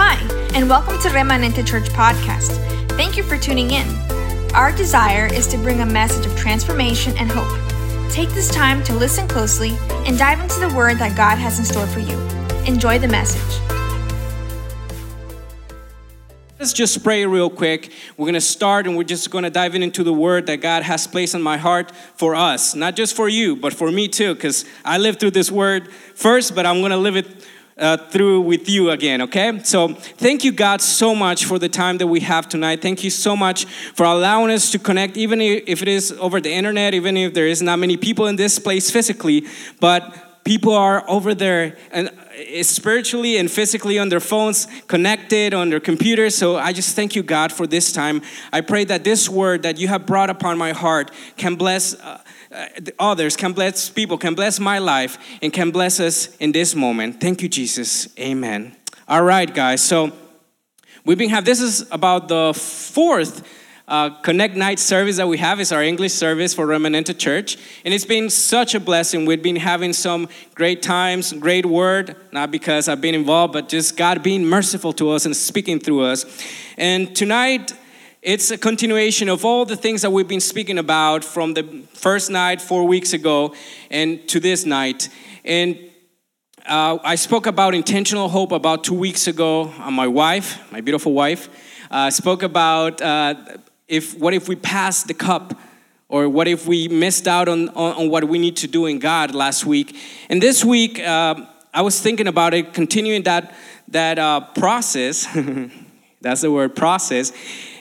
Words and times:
Hi, 0.00 0.14
and 0.54 0.68
welcome 0.68 0.96
to 1.00 1.08
Remanente 1.08 1.66
Church 1.66 1.88
Podcast. 1.88 2.52
Thank 2.90 3.16
you 3.16 3.24
for 3.24 3.36
tuning 3.36 3.72
in. 3.72 3.84
Our 4.54 4.70
desire 4.70 5.26
is 5.26 5.48
to 5.48 5.58
bring 5.58 5.80
a 5.80 5.86
message 5.86 6.24
of 6.24 6.36
transformation 6.36 7.14
and 7.18 7.28
hope. 7.28 7.50
Take 8.08 8.28
this 8.28 8.48
time 8.48 8.84
to 8.84 8.94
listen 8.94 9.26
closely 9.26 9.76
and 10.06 10.16
dive 10.16 10.38
into 10.38 10.60
the 10.60 10.72
word 10.72 10.98
that 10.98 11.16
God 11.16 11.38
has 11.38 11.58
in 11.58 11.64
store 11.64 11.88
for 11.88 11.98
you. 11.98 12.16
Enjoy 12.64 13.00
the 13.00 13.08
message. 13.08 13.60
Let's 16.60 16.72
just 16.72 17.02
pray 17.02 17.24
real 17.26 17.50
quick. 17.50 17.92
We're 18.16 18.26
going 18.26 18.34
to 18.34 18.40
start 18.40 18.86
and 18.86 18.96
we're 18.96 19.04
just 19.04 19.30
going 19.30 19.44
to 19.44 19.50
dive 19.50 19.74
in 19.74 19.82
into 19.82 20.04
the 20.04 20.12
word 20.12 20.46
that 20.46 20.60
God 20.60 20.82
has 20.82 21.06
placed 21.06 21.34
in 21.34 21.42
my 21.42 21.56
heart 21.56 21.92
for 22.14 22.34
us. 22.34 22.74
Not 22.74 22.94
just 22.94 23.16
for 23.16 23.28
you, 23.28 23.56
but 23.56 23.72
for 23.72 23.90
me 23.90 24.06
too, 24.06 24.34
because 24.34 24.64
I 24.84 24.98
lived 24.98 25.18
through 25.18 25.32
this 25.32 25.50
word 25.50 25.92
first, 26.14 26.54
but 26.54 26.66
I'm 26.66 26.80
going 26.80 26.90
to 26.90 26.96
live 26.96 27.16
it 27.16 27.37
uh, 27.78 27.96
through 27.96 28.40
with 28.42 28.68
you 28.68 28.90
again, 28.90 29.22
okay? 29.22 29.60
So, 29.62 29.88
thank 29.94 30.44
you, 30.44 30.52
God, 30.52 30.80
so 30.80 31.14
much 31.14 31.44
for 31.44 31.58
the 31.58 31.68
time 31.68 31.98
that 31.98 32.06
we 32.06 32.20
have 32.20 32.48
tonight. 32.48 32.82
Thank 32.82 33.04
you 33.04 33.10
so 33.10 33.36
much 33.36 33.64
for 33.94 34.04
allowing 34.04 34.50
us 34.50 34.70
to 34.72 34.78
connect, 34.78 35.16
even 35.16 35.40
if 35.40 35.82
it 35.82 35.88
is 35.88 36.12
over 36.12 36.40
the 36.40 36.52
internet, 36.52 36.94
even 36.94 37.16
if 37.16 37.34
there 37.34 37.46
is 37.46 37.62
not 37.62 37.78
many 37.78 37.96
people 37.96 38.26
in 38.26 38.36
this 38.36 38.58
place 38.58 38.90
physically, 38.90 39.46
but 39.80 40.28
people 40.48 40.72
are 40.72 41.04
over 41.10 41.34
there 41.34 41.76
and 41.90 42.08
uh, 42.08 42.62
spiritually 42.62 43.36
and 43.36 43.50
physically 43.50 43.98
on 43.98 44.08
their 44.08 44.20
phones, 44.20 44.66
connected 44.86 45.52
on 45.52 45.68
their 45.68 45.80
computers. 45.80 46.34
So 46.34 46.56
I 46.56 46.72
just 46.72 46.96
thank 46.96 47.14
you, 47.14 47.22
God, 47.22 47.52
for 47.52 47.66
this 47.66 47.92
time. 47.92 48.22
I 48.50 48.62
pray 48.62 48.84
that 48.84 49.04
this 49.04 49.28
word 49.28 49.62
that 49.64 49.78
you 49.78 49.88
have 49.88 50.06
brought 50.06 50.30
upon 50.30 50.56
my 50.56 50.72
heart 50.72 51.10
can 51.36 51.56
bless. 51.56 51.94
Uh, 51.94 52.20
others, 52.98 53.36
can 53.36 53.52
bless 53.52 53.90
people, 53.90 54.18
can 54.18 54.34
bless 54.34 54.58
my 54.58 54.78
life, 54.78 55.18
and 55.42 55.52
can 55.52 55.70
bless 55.70 56.00
us 56.00 56.36
in 56.36 56.52
this 56.52 56.74
moment. 56.74 57.20
Thank 57.20 57.42
you, 57.42 57.48
Jesus. 57.48 58.08
Amen. 58.18 58.74
All 59.06 59.22
right, 59.22 59.52
guys. 59.52 59.82
So 59.82 60.12
we've 61.04 61.18
been 61.18 61.30
have 61.30 61.44
this 61.44 61.60
is 61.60 61.90
about 61.90 62.28
the 62.28 62.52
fourth 62.54 63.46
uh, 63.88 64.10
Connect 64.20 64.54
Night 64.54 64.78
service 64.78 65.16
that 65.16 65.26
we 65.26 65.38
have 65.38 65.60
is 65.60 65.72
our 65.72 65.82
English 65.82 66.12
service 66.12 66.52
for 66.52 66.66
Remanente 66.66 67.16
Church, 67.16 67.56
and 67.86 67.94
it's 67.94 68.04
been 68.04 68.28
such 68.28 68.74
a 68.74 68.80
blessing. 68.80 69.24
We've 69.24 69.42
been 69.42 69.56
having 69.56 69.94
some 69.94 70.28
great 70.54 70.82
times, 70.82 71.32
great 71.32 71.64
word, 71.64 72.14
not 72.30 72.50
because 72.50 72.86
I've 72.86 73.00
been 73.00 73.14
involved, 73.14 73.54
but 73.54 73.70
just 73.70 73.96
God 73.96 74.22
being 74.22 74.44
merciful 74.44 74.92
to 74.94 75.10
us 75.10 75.24
and 75.24 75.34
speaking 75.34 75.80
through 75.80 76.02
us. 76.02 76.26
And 76.76 77.16
tonight 77.16 77.72
it's 78.22 78.50
a 78.50 78.58
continuation 78.58 79.28
of 79.28 79.44
all 79.44 79.64
the 79.64 79.76
things 79.76 80.02
that 80.02 80.10
we've 80.10 80.26
been 80.26 80.40
speaking 80.40 80.78
about 80.78 81.24
from 81.24 81.54
the 81.54 81.62
first 81.94 82.30
night 82.30 82.60
four 82.60 82.84
weeks 82.84 83.12
ago 83.12 83.54
and 83.90 84.28
to 84.28 84.40
this 84.40 84.66
night. 84.66 85.08
And 85.44 85.78
uh, 86.66 86.98
I 87.04 87.14
spoke 87.14 87.46
about 87.46 87.76
intentional 87.76 88.28
hope 88.28 88.50
about 88.50 88.82
two 88.82 88.94
weeks 88.94 89.28
ago 89.28 89.72
on 89.78 89.94
my 89.94 90.08
wife, 90.08 90.60
my 90.72 90.80
beautiful 90.80 91.12
wife. 91.12 91.48
Uh, 91.92 92.10
spoke 92.10 92.42
about 92.42 93.00
uh, 93.00 93.34
if 93.86 94.18
what 94.18 94.34
if 94.34 94.48
we 94.48 94.56
passed 94.56 95.06
the 95.06 95.14
cup 95.14 95.56
or 96.08 96.28
what 96.28 96.48
if 96.48 96.66
we 96.66 96.88
missed 96.88 97.28
out 97.28 97.48
on, 97.48 97.68
on, 97.70 97.94
on, 97.94 98.10
what 98.10 98.24
we 98.24 98.38
need 98.38 98.56
to 98.56 98.66
do 98.66 98.86
in 98.86 98.98
God 98.98 99.34
last 99.34 99.64
week. 99.64 99.96
And 100.28 100.42
this 100.42 100.64
week, 100.64 100.98
uh, 100.98 101.46
I 101.72 101.82
was 101.82 102.00
thinking 102.00 102.26
about 102.26 102.54
it, 102.54 102.72
continuing 102.72 103.22
that, 103.24 103.54
that 103.88 104.18
uh, 104.18 104.40
process. 104.40 105.26
That's 106.20 106.40
the 106.40 106.50
word 106.50 106.74
process. 106.74 107.32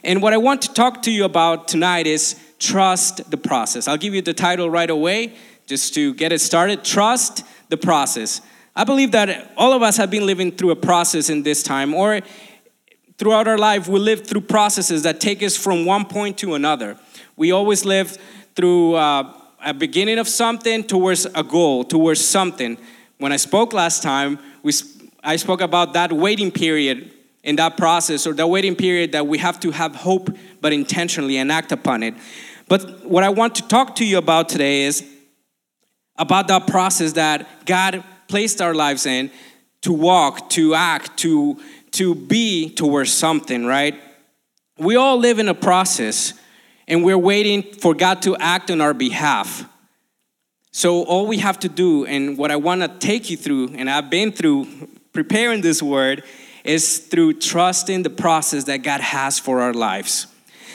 And 0.08 0.22
what 0.22 0.32
I 0.32 0.38
want 0.38 0.62
to 0.62 0.74
talk 0.74 1.02
to 1.02 1.12
you 1.12 1.26
about 1.26 1.68
tonight 1.68 2.08
is 2.08 2.40
trust 2.60 3.30
the 3.30 3.36
process. 3.36 3.90
I'll 3.90 3.98
give 3.98 4.16
you 4.16 4.22
the 4.22 4.34
title 4.34 4.70
right 4.70 4.90
away 4.90 5.36
just 5.66 5.94
to 5.96 6.14
get 6.14 6.32
it 6.32 6.40
started. 6.40 6.86
Trust 6.86 7.44
the 7.68 7.76
process. 7.76 8.40
I 8.74 8.86
believe 8.86 9.12
that 9.12 9.52
all 9.58 9.74
of 9.74 9.82
us 9.82 9.98
have 9.98 10.10
been 10.10 10.26
living 10.26 10.54
through 10.54 10.72
a 10.72 10.78
process 10.78 11.30
in 11.30 11.44
this 11.44 11.62
time, 11.62 11.94
or 11.94 12.22
throughout 13.18 13.50
our 13.50 13.58
life, 13.58 13.90
we 13.90 14.00
live 14.00 14.26
through 14.26 14.42
processes 14.42 15.04
that 15.04 15.20
take 15.20 15.44
us 15.44 15.58
from 15.58 15.84
one 15.84 16.06
point 16.06 16.38
to 16.38 16.54
another. 16.54 16.98
We 17.36 17.52
always 17.52 17.84
live 17.84 18.18
through 18.56 18.94
uh, 18.94 19.34
a 19.62 19.74
beginning 19.74 20.20
of 20.20 20.30
something 20.30 20.86
towards 20.86 21.26
a 21.26 21.44
goal, 21.44 21.84
towards 21.84 22.24
something. 22.24 22.78
When 23.18 23.34
I 23.34 23.38
spoke 23.38 23.74
last 23.74 24.04
time, 24.04 24.40
we, 24.64 24.72
I 25.22 25.36
spoke 25.36 25.60
about 25.60 25.92
that 25.94 26.14
waiting 26.14 26.50
period 26.50 27.12
in 27.48 27.56
that 27.56 27.78
process 27.78 28.28
or 28.28 28.34
the 28.34 28.46
waiting 28.46 28.76
period 28.76 29.14
that 29.14 29.26
we 29.26 29.38
have 29.38 29.58
to 29.62 29.72
have 29.72 29.96
hope 29.96 30.30
but 30.60 30.74
intentionally 30.74 31.38
and 31.38 31.50
act 31.50 31.72
upon 31.72 32.04
it. 32.04 32.14
But 32.68 33.06
what 33.06 33.24
I 33.24 33.30
want 33.30 33.56
to 33.56 33.68
talk 33.70 33.96
to 33.96 34.06
you 34.06 34.18
about 34.18 34.50
today 34.50 34.82
is 34.82 35.02
about 36.18 36.50
that 36.50 36.68
process 36.68 37.14
that 37.14 37.66
God 37.66 38.04
placed 38.28 38.62
our 38.62 38.76
lives 38.76 39.06
in 39.06 39.32
to 39.84 39.94
walk, 39.94 40.50
to 40.52 40.76
act, 40.76 41.16
to 41.20 41.58
to 41.92 42.14
be 42.14 42.70
towards 42.70 43.14
something, 43.14 43.66
right? 43.66 43.96
We 44.78 44.98
all 44.98 45.18
live 45.18 45.40
in 45.40 45.48
a 45.48 45.56
process 45.56 46.34
and 46.86 47.02
we're 47.02 47.18
waiting 47.18 47.64
for 47.64 47.94
God 47.94 48.22
to 48.24 48.36
act 48.36 48.70
on 48.70 48.82
our 48.82 48.94
behalf. 48.94 49.66
So 50.72 51.04
all 51.04 51.28
we 51.28 51.38
have 51.38 51.60
to 51.60 51.70
do 51.70 52.06
and 52.06 52.38
what 52.38 52.52
I 52.52 52.58
want 52.58 52.82
to 52.82 52.90
take 52.90 53.30
you 53.30 53.38
through 53.38 53.70
and 53.78 53.90
I've 53.90 54.10
been 54.10 54.34
through 54.34 54.68
preparing 55.14 55.62
this 55.62 55.82
word 55.82 56.26
is 56.68 57.00
through 57.00 57.34
trusting 57.34 58.04
the 58.04 58.10
process 58.10 58.66
that 58.66 58.84
God 58.84 59.00
has 59.00 59.40
for 59.40 59.62
our 59.62 59.74
lives. 59.74 60.28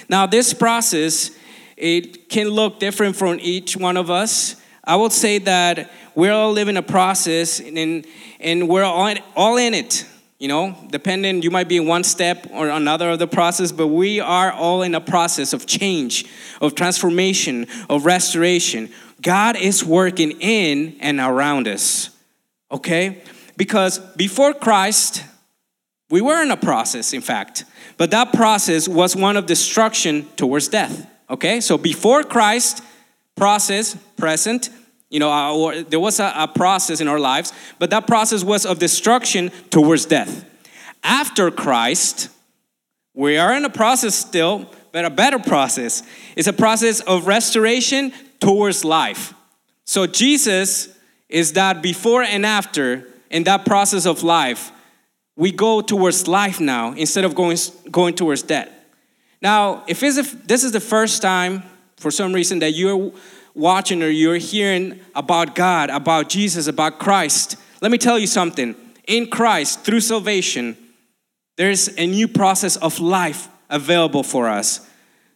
Now, 0.09 0.27
this 0.27 0.55
process, 0.55 1.31
it 1.77 2.29
can 2.29 2.49
look 2.49 2.81
different 2.81 3.15
from 3.15 3.39
each 3.41 3.77
one 3.77 3.97
of 3.97 4.11
us. 4.11 4.57
I 4.83 4.97
would 4.97 5.13
say 5.13 5.39
that 5.39 5.93
we're 6.15 6.33
all 6.33 6.51
living 6.51 6.77
a 6.77 6.83
process 6.83 7.61
and, 7.61 8.07
and 8.41 8.69
we're 8.69 8.83
all, 8.83 9.15
all 9.37 9.57
in 9.59 9.75
it. 9.75 10.07
You 10.39 10.49
know, 10.49 10.77
depending, 10.91 11.43
you 11.43 11.53
might 11.53 11.69
be 11.69 11.77
in 11.77 11.87
one 11.87 12.03
step 12.03 12.49
or 12.51 12.69
another 12.69 13.11
of 13.11 13.21
the 13.21 13.29
process, 13.29 13.71
but 13.71 13.87
we 13.87 14.19
are 14.19 14.51
all 14.51 14.83
in 14.83 14.95
a 14.97 15.01
process 15.01 15.53
of 15.53 15.67
change, 15.67 16.25
of 16.61 16.75
transformation, 16.75 17.69
of 17.89 18.07
restoration. 18.07 18.91
God 19.21 19.57
is 19.57 19.85
working 19.85 20.33
in 20.41 20.97
and 20.99 21.21
around 21.21 21.69
us, 21.69 22.11
okay? 22.73 23.23
Because 23.57 24.01
before 24.17 24.53
Christ, 24.53 25.23
we 26.13 26.21
were 26.21 26.43
in 26.43 26.51
a 26.51 26.59
process, 26.59 27.15
in 27.15 27.23
fact, 27.23 27.65
but 27.97 28.11
that 28.11 28.35
process 28.35 28.87
was 28.87 29.17
one 29.17 29.39
of 29.39 29.47
destruction 29.47 30.27
towards 30.37 30.69
death. 30.69 31.07
Okay, 31.31 31.59
so 31.63 31.79
before 31.79 32.23
Christ, 32.23 32.83
process, 33.35 33.97
present, 34.19 34.69
you 35.09 35.19
know, 35.19 35.31
uh, 35.31 35.83
there 35.89 35.99
was 35.99 36.21
a, 36.21 36.31
a 36.37 36.49
process 36.49 37.01
in 37.01 37.09
our 37.09 37.19
lives, 37.19 37.55
but 37.79 37.89
that 37.89 38.07
process 38.07 38.45
was 38.45 38.67
of 38.67 38.79
destruction 38.79 39.51
towards 39.71 40.05
death. 40.05 40.45
After 41.03 41.51
Christ, 41.51 42.29
we 43.15 43.39
are 43.39 43.55
in 43.55 43.65
a 43.65 43.71
process 43.71 44.15
still, 44.15 44.71
but 44.93 45.07
a 45.07 45.11
better 45.11 45.39
process. 45.39 46.03
It's 46.37 46.47
a 46.47 46.53
process 46.53 47.01
of 47.01 47.27
restoration 47.27 48.13
towards 48.39 48.85
life. 48.85 49.33
So 49.87 50.07
Jesus 50.07 50.95
is 51.31 51.55
that 51.55 51.81
before 51.81 52.23
and 52.23 52.45
after 52.45 53.09
in 53.31 53.45
that 53.45 53.65
process 53.65 54.05
of 54.05 54.23
life 54.23 54.73
we 55.37 55.51
go 55.51 55.81
towards 55.81 56.29
life 56.29 56.61
now 56.61 56.93
instead 56.93 57.25
of 57.25 57.35
going, 57.35 57.57
going 57.91 58.15
towards 58.15 58.43
death. 58.43 58.71
Now, 59.41 59.85
if, 59.87 60.03
if 60.03 60.47
this 60.47 60.63
is 60.63 60.73
the 60.73 60.81
first 60.81 61.23
time, 61.23 61.63
for 61.97 62.11
some 62.11 62.33
reason, 62.33 62.59
that 62.61 62.73
you're 62.73 63.13
watching 63.55 64.03
or 64.03 64.09
you're 64.09 64.37
hearing 64.37 65.01
about 65.15 65.55
God, 65.55 65.91
about 65.91 66.29
Jesus, 66.29 66.67
about 66.67 66.99
Christ, 66.99 67.57
let 67.81 67.91
me 67.91 67.99
tell 67.99 68.19
you 68.19 68.27
something. 68.27 68.75
In 69.07 69.29
Christ, 69.29 69.81
through 69.81 70.01
salvation, 70.01 70.77
there's 71.57 71.89
a 71.99 72.07
new 72.07 72.29
process 72.29 72.77
of 72.77 73.01
life 73.01 73.49
available 73.69 74.23
for 74.23 74.49
us. 74.49 74.89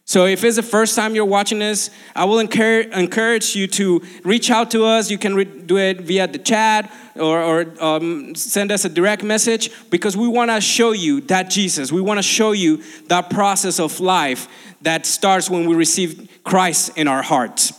So 0.07 0.25
if 0.25 0.45
it's 0.45 0.55
the 0.55 0.63
first 0.63 0.95
time 0.95 1.15
you're 1.15 1.25
watching 1.25 1.59
this, 1.59 1.89
I 2.15 2.23
will 2.23 2.39
encourage, 2.39 3.55
you 3.57 3.67
to 3.67 4.01
reach 4.23 4.49
out 4.49 4.71
to 4.71 4.85
us. 4.85 5.11
You 5.11 5.17
can 5.17 5.65
do 5.65 5.77
it 5.77 5.99
via 5.99 6.27
the 6.27 6.39
chat 6.39 6.89
or, 7.17 7.41
or 7.43 7.83
um, 7.83 8.33
send 8.33 8.71
us 8.71 8.85
a 8.85 8.89
direct 8.89 9.21
message 9.21 9.69
because 9.89 10.15
we 10.15 10.29
want 10.29 10.49
to 10.49 10.61
show 10.61 10.93
you 10.93 11.19
that 11.21 11.49
Jesus. 11.49 11.91
We 11.91 11.99
want 11.99 12.19
to 12.19 12.23
show 12.23 12.53
you 12.53 12.81
that 13.07 13.29
process 13.29 13.81
of 13.81 13.99
life 13.99 14.47
that 14.81 15.05
starts 15.05 15.49
when 15.49 15.67
we 15.67 15.75
receive 15.75 16.29
Christ 16.45 16.97
in 16.97 17.09
our 17.09 17.21
hearts. 17.21 17.73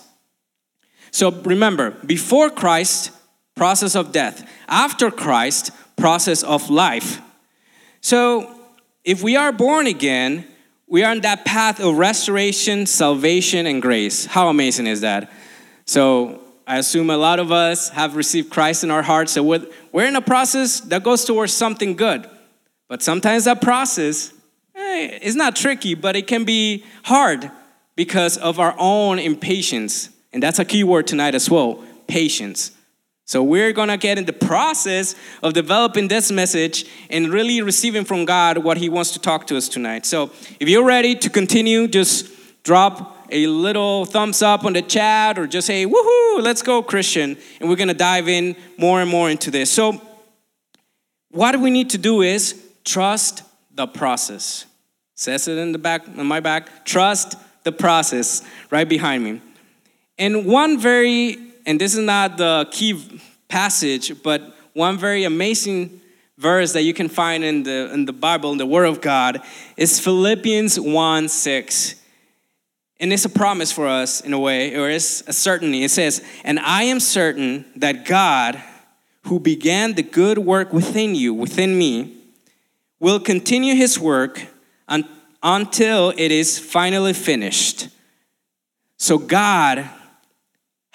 So 1.10 1.30
remember, 1.30 1.92
before 1.92 2.50
Christ, 2.50 3.10
process 3.56 3.94
of 3.96 4.12
death. 4.12 4.46
After 4.68 5.10
Christ, 5.10 5.70
process 5.96 6.42
of 6.42 6.68
life. 6.68 7.22
So 8.02 8.54
if 9.02 9.22
we 9.22 9.34
are 9.34 9.50
born 9.50 9.86
again, 9.86 10.46
we 10.88 11.04
are 11.04 11.10
on 11.10 11.20
that 11.20 11.44
path 11.44 11.80
of 11.80 11.98
restoration, 11.98 12.86
salvation, 12.86 13.66
and 13.66 13.82
grace. 13.82 14.24
How 14.24 14.48
amazing 14.48 14.86
is 14.86 15.02
that? 15.02 15.30
So, 15.84 16.40
I 16.66 16.78
assume 16.78 17.08
a 17.10 17.16
lot 17.16 17.38
of 17.38 17.50
us 17.50 17.88
have 17.90 18.16
received 18.16 18.50
Christ 18.50 18.84
in 18.84 18.90
our 18.90 19.02
hearts. 19.02 19.32
So, 19.32 19.42
we're 19.42 20.06
in 20.06 20.16
a 20.16 20.22
process 20.22 20.80
that 20.80 21.02
goes 21.02 21.24
towards 21.24 21.52
something 21.52 21.94
good. 21.94 22.28
But 22.88 23.02
sometimes 23.02 23.44
that 23.44 23.60
process 23.60 24.32
eh, 24.74 25.18
is 25.20 25.36
not 25.36 25.56
tricky, 25.56 25.94
but 25.94 26.16
it 26.16 26.26
can 26.26 26.44
be 26.44 26.84
hard 27.04 27.50
because 27.94 28.38
of 28.38 28.58
our 28.58 28.74
own 28.78 29.18
impatience. 29.18 30.08
And 30.32 30.42
that's 30.42 30.58
a 30.58 30.64
key 30.64 30.84
word 30.84 31.06
tonight 31.06 31.34
as 31.34 31.50
well 31.50 31.84
patience. 32.06 32.70
So 33.28 33.42
we're 33.42 33.74
going 33.74 33.90
to 33.90 33.98
get 33.98 34.16
in 34.16 34.24
the 34.24 34.32
process 34.32 35.14
of 35.42 35.52
developing 35.52 36.08
this 36.08 36.32
message 36.32 36.86
and 37.10 37.28
really 37.28 37.60
receiving 37.60 38.06
from 38.06 38.24
God 38.24 38.56
what 38.56 38.78
he 38.78 38.88
wants 38.88 39.10
to 39.10 39.18
talk 39.18 39.46
to 39.48 39.56
us 39.58 39.68
tonight. 39.68 40.06
So 40.06 40.30
if 40.58 40.66
you're 40.66 40.86
ready 40.86 41.14
to 41.16 41.28
continue, 41.28 41.88
just 41.88 42.30
drop 42.62 43.28
a 43.30 43.46
little 43.46 44.06
thumbs 44.06 44.40
up 44.40 44.64
on 44.64 44.72
the 44.72 44.80
chat 44.80 45.38
or 45.38 45.46
just 45.46 45.66
say, 45.66 45.84
woohoo, 45.84 46.42
let's 46.42 46.62
go, 46.62 46.82
Christian. 46.82 47.36
And 47.60 47.68
we're 47.68 47.76
going 47.76 47.88
to 47.88 47.94
dive 47.94 48.28
in 48.28 48.56
more 48.78 49.02
and 49.02 49.10
more 49.10 49.28
into 49.28 49.50
this. 49.50 49.70
So 49.70 50.00
what 51.30 51.54
we 51.60 51.70
need 51.70 51.90
to 51.90 51.98
do 51.98 52.22
is 52.22 52.58
trust 52.82 53.42
the 53.74 53.86
process. 53.86 54.64
Says 55.16 55.48
it 55.48 55.58
in 55.58 55.72
the 55.72 55.78
back, 55.78 56.08
on 56.16 56.24
my 56.24 56.40
back. 56.40 56.86
Trust 56.86 57.36
the 57.64 57.72
process 57.72 58.40
right 58.70 58.88
behind 58.88 59.22
me. 59.22 59.42
And 60.16 60.46
one 60.46 60.78
very, 60.78 61.47
and 61.68 61.78
this 61.78 61.92
is 61.92 62.00
not 62.00 62.38
the 62.38 62.66
key 62.70 63.20
passage, 63.46 64.22
but 64.22 64.56
one 64.72 64.96
very 64.96 65.24
amazing 65.24 66.00
verse 66.38 66.72
that 66.72 66.84
you 66.84 66.94
can 66.94 67.10
find 67.10 67.44
in 67.44 67.62
the, 67.62 67.92
in 67.92 68.06
the 68.06 68.12
Bible, 68.14 68.52
in 68.52 68.56
the 68.56 68.64
Word 68.64 68.86
of 68.86 69.02
God, 69.02 69.42
is 69.76 70.00
Philippians 70.00 70.80
1 70.80 71.28
6. 71.28 71.94
And 73.00 73.12
it's 73.12 73.26
a 73.26 73.28
promise 73.28 73.70
for 73.70 73.86
us 73.86 74.22
in 74.22 74.32
a 74.32 74.38
way, 74.38 74.76
or 74.76 74.88
it's 74.88 75.20
a 75.28 75.32
certainty. 75.34 75.84
It 75.84 75.90
says, 75.90 76.24
And 76.42 76.58
I 76.58 76.84
am 76.84 77.00
certain 77.00 77.66
that 77.76 78.06
God, 78.06 78.58
who 79.24 79.38
began 79.38 79.92
the 79.92 80.02
good 80.02 80.38
work 80.38 80.72
within 80.72 81.14
you, 81.14 81.34
within 81.34 81.76
me, 81.76 82.16
will 82.98 83.20
continue 83.20 83.74
his 83.74 84.00
work 84.00 84.42
un- 84.88 85.06
until 85.42 86.14
it 86.16 86.32
is 86.32 86.58
finally 86.58 87.12
finished. 87.12 87.88
So 88.96 89.18
God 89.18 89.90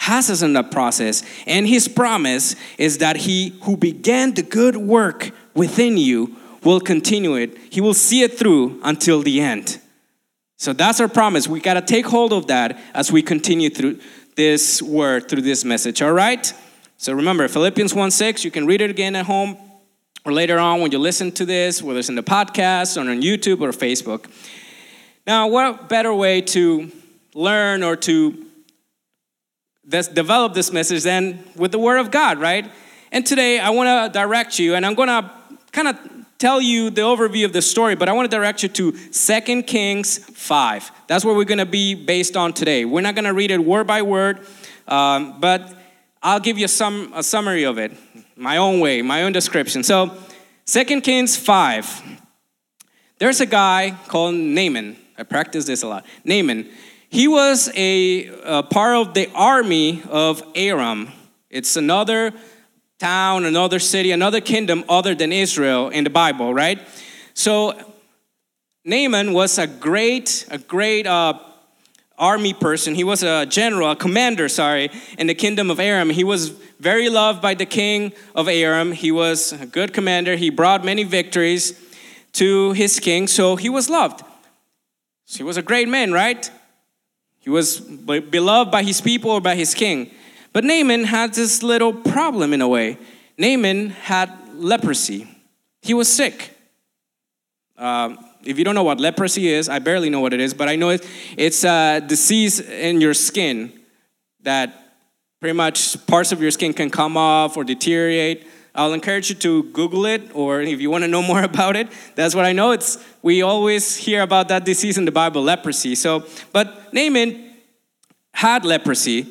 has 0.04 0.30
us 0.30 0.42
in 0.42 0.52
that 0.52 0.70
process, 0.70 1.24
and 1.48 1.66
his 1.66 1.88
promise 1.88 2.58
is 2.78 2.98
that 2.98 3.16
he 3.16 3.58
who 3.64 3.78
began 3.78 4.34
the 4.34 4.44
good 4.44 4.76
work 4.76 5.32
within 5.54 5.98
you 5.98 6.36
will 6.62 6.82
continue 6.82 7.36
it. 7.36 7.58
He 7.72 7.80
will 7.80 7.94
see 7.94 8.22
it 8.22 8.38
through 8.38 8.82
until 8.84 9.22
the 9.22 9.40
end. 9.40 9.80
So 10.58 10.74
that's 10.74 11.00
our 11.00 11.08
promise. 11.08 11.48
We 11.48 11.62
got 11.62 11.76
to 11.76 11.82
take 11.82 12.06
hold 12.06 12.34
of 12.34 12.48
that 12.48 12.78
as 12.94 13.14
we 13.14 13.22
continue 13.22 13.70
through 13.70 14.00
this 14.36 14.82
word, 14.82 15.30
through 15.30 15.42
this 15.42 15.64
message, 15.64 16.02
all 16.02 16.12
right? 16.12 16.54
So 16.98 17.14
remember, 17.14 17.48
Philippians 17.48 17.94
1 17.94 18.12
6, 18.12 18.44
you 18.44 18.52
can 18.52 18.66
read 18.66 18.82
it 18.82 18.90
again 18.90 19.16
at 19.16 19.26
home 19.26 19.58
or 20.26 20.34
later 20.34 20.60
on 20.60 20.82
when 20.82 20.92
you 20.92 21.00
listen 21.00 21.32
to 21.32 21.46
this, 21.46 21.82
whether 21.82 22.00
it's 22.00 22.10
in 22.10 22.16
the 22.16 22.24
podcast 22.24 22.98
or 22.98 23.10
on 23.10 23.22
YouTube 23.22 23.62
or 23.62 23.72
Facebook. 23.72 24.30
Now, 25.26 25.48
what 25.48 25.88
better 25.88 26.14
way 26.14 26.42
to 26.42 26.92
learn 27.34 27.84
or 27.84 27.96
to 27.96 28.46
develop 29.88 30.54
this 30.54 30.72
message 30.72 31.04
than 31.04 31.44
with 31.56 31.72
the 31.72 31.80
Word 31.80 31.98
of 31.98 32.12
God, 32.12 32.40
right? 32.40 32.72
And 33.12 33.26
today 33.26 33.60
I 33.60 33.70
want 33.72 33.88
to 33.88 34.20
direct 34.20 34.60
you, 34.60 34.76
and 34.76 34.86
I'm 34.86 34.96
going 34.96 35.10
to 35.10 35.32
kind 35.72 35.88
of 35.88 35.98
tell 36.38 36.62
you 36.62 36.90
the 36.90 37.02
overview 37.02 37.46
of 37.46 37.54
the 37.54 37.62
story, 37.62 37.96
but 37.96 38.10
I 38.10 38.14
want 38.14 38.30
to 38.30 38.36
direct 38.36 38.64
you 38.64 38.70
to 38.70 38.92
2 38.92 39.64
Kings 39.64 40.18
5. 40.18 40.92
That's 41.08 41.24
where 41.24 41.36
we're 41.36 41.46
going 41.46 41.60
to 41.60 41.66
be 41.66 41.96
based 41.96 42.36
on 42.36 42.54
today. 42.54 42.86
We're 42.86 43.02
not 43.02 43.16
going 43.16 43.26
to 43.26 43.34
read 43.34 43.52
it 43.52 43.60
word 43.60 43.88
by 43.88 44.02
word, 44.02 44.40
um, 44.88 45.40
but 45.40 45.74
I'll 46.22 46.40
give 46.40 46.58
you 46.58 46.68
some, 46.68 47.12
a 47.16 47.24
summary 47.24 47.64
of 47.64 47.78
it, 47.78 47.92
my 48.36 48.58
own 48.58 48.80
way, 48.80 49.02
my 49.02 49.24
own 49.24 49.32
description. 49.32 49.84
So, 49.84 50.18
2 50.66 51.02
Kings 51.02 51.36
5. 51.36 52.20
There's 53.20 53.42
a 53.42 53.46
guy 53.46 53.98
called 54.08 54.36
Naaman. 54.36 54.98
I 55.18 55.24
practice 55.24 55.66
this 55.66 55.84
a 55.84 55.88
lot. 55.88 56.06
Naaman. 56.26 56.70
He 57.14 57.28
was 57.28 57.70
a, 57.76 58.26
a 58.44 58.64
part 58.64 58.96
of 58.96 59.14
the 59.14 59.30
army 59.36 60.02
of 60.10 60.42
Aram. 60.56 61.12
It's 61.52 61.76
another 61.76 62.34
town, 62.98 63.46
another 63.46 63.78
city, 63.78 64.10
another 64.10 64.42
kingdom 64.42 64.84
other 64.90 65.14
than 65.14 65.32
Israel 65.32 65.90
in 65.90 66.06
the 66.06 66.10
Bible, 66.10 66.56
right? 66.56 66.80
So 67.36 67.80
Naaman 68.84 69.32
was 69.32 69.60
a 69.60 69.68
great, 69.68 70.48
a 70.50 70.58
great 70.58 71.06
uh, 71.06 71.38
army 72.18 72.52
person. 72.52 72.96
He 72.96 73.04
was 73.04 73.22
a 73.22 73.46
general, 73.46 73.92
a 73.92 73.96
commander, 73.96 74.50
sorry, 74.50 74.90
in 75.20 75.28
the 75.28 75.36
kingdom 75.36 75.70
of 75.70 75.80
Aram. 75.80 76.10
He 76.10 76.24
was 76.24 76.50
very 76.80 77.10
loved 77.10 77.44
by 77.44 77.54
the 77.54 77.68
king 77.68 78.14
of 78.34 78.48
Aram. 78.48 78.92
He 78.92 79.12
was 79.12 79.54
a 79.54 79.68
good 79.68 79.94
commander. 79.94 80.36
He 80.36 80.50
brought 80.50 80.84
many 80.84 81.04
victories 81.04 81.80
to 82.32 82.72
his 82.72 83.00
king, 83.00 83.28
so 83.28 83.56
he 83.56 83.70
was 83.70 83.88
loved. 83.88 84.22
So 85.26 85.38
he 85.38 85.44
was 85.44 85.58
a 85.58 85.62
great 85.62 85.88
man, 85.88 86.12
right? 86.12 86.50
He 87.44 87.50
was 87.50 87.80
beloved 87.80 88.72
by 88.72 88.84
his 88.84 89.02
people 89.02 89.30
or 89.30 89.42
by 89.42 89.56
his 89.56 89.74
king. 89.74 90.12
But 90.54 90.64
Naaman 90.64 91.04
had 91.04 91.34
this 91.34 91.62
little 91.62 91.94
problem 91.94 92.54
in 92.54 92.62
a 92.62 92.68
way. 92.68 92.98
Naaman 93.38 93.90
had 93.90 94.32
leprosy, 94.56 95.28
he 95.82 95.94
was 95.94 96.12
sick. 96.12 96.52
Uh, 97.78 98.16
if 98.46 98.58
you 98.58 98.64
don't 98.64 98.76
know 98.76 98.84
what 98.84 99.00
leprosy 99.00 99.50
is, 99.50 99.68
I 99.68 99.80
barely 99.80 100.10
know 100.10 100.20
what 100.20 100.34
it 100.34 100.40
is, 100.40 100.54
but 100.54 100.70
I 100.70 100.76
know 100.76 100.90
it, 100.90 101.08
it's 101.38 101.64
a 101.64 102.00
disease 102.00 102.60
in 102.60 103.02
your 103.02 103.14
skin 103.14 103.74
that 104.44 104.98
pretty 105.42 105.56
much 105.56 106.06
parts 106.08 106.32
of 106.32 106.42
your 106.42 106.52
skin 106.52 106.74
can 106.74 106.90
come 106.90 107.18
off 107.18 107.58
or 107.58 107.64
deteriorate. 107.64 108.48
I'll 108.76 108.94
encourage 108.94 109.30
you 109.30 109.36
to 109.36 109.64
Google 109.72 110.06
it, 110.06 110.32
or 110.34 110.62
if 110.62 110.82
you 110.82 110.90
want 110.90 111.04
to 111.04 111.08
know 111.08 111.22
more 111.34 111.44
about 111.44 111.76
it, 111.76 111.90
that's 112.16 112.34
what 112.36 112.46
I 112.46 112.54
know. 112.54 112.72
It's 112.72 113.04
we 113.22 113.42
always 113.42 113.96
hear 113.96 114.22
about 114.22 114.48
that 114.50 114.66
disease 114.66 114.98
in 114.98 115.06
the 115.06 115.12
Bible, 115.12 115.44
leprosy. 115.44 115.96
So, 115.96 116.26
but 116.52 116.94
Naaman 116.94 117.52
had 118.34 118.66
leprosy, 118.66 119.28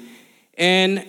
and 0.57 1.05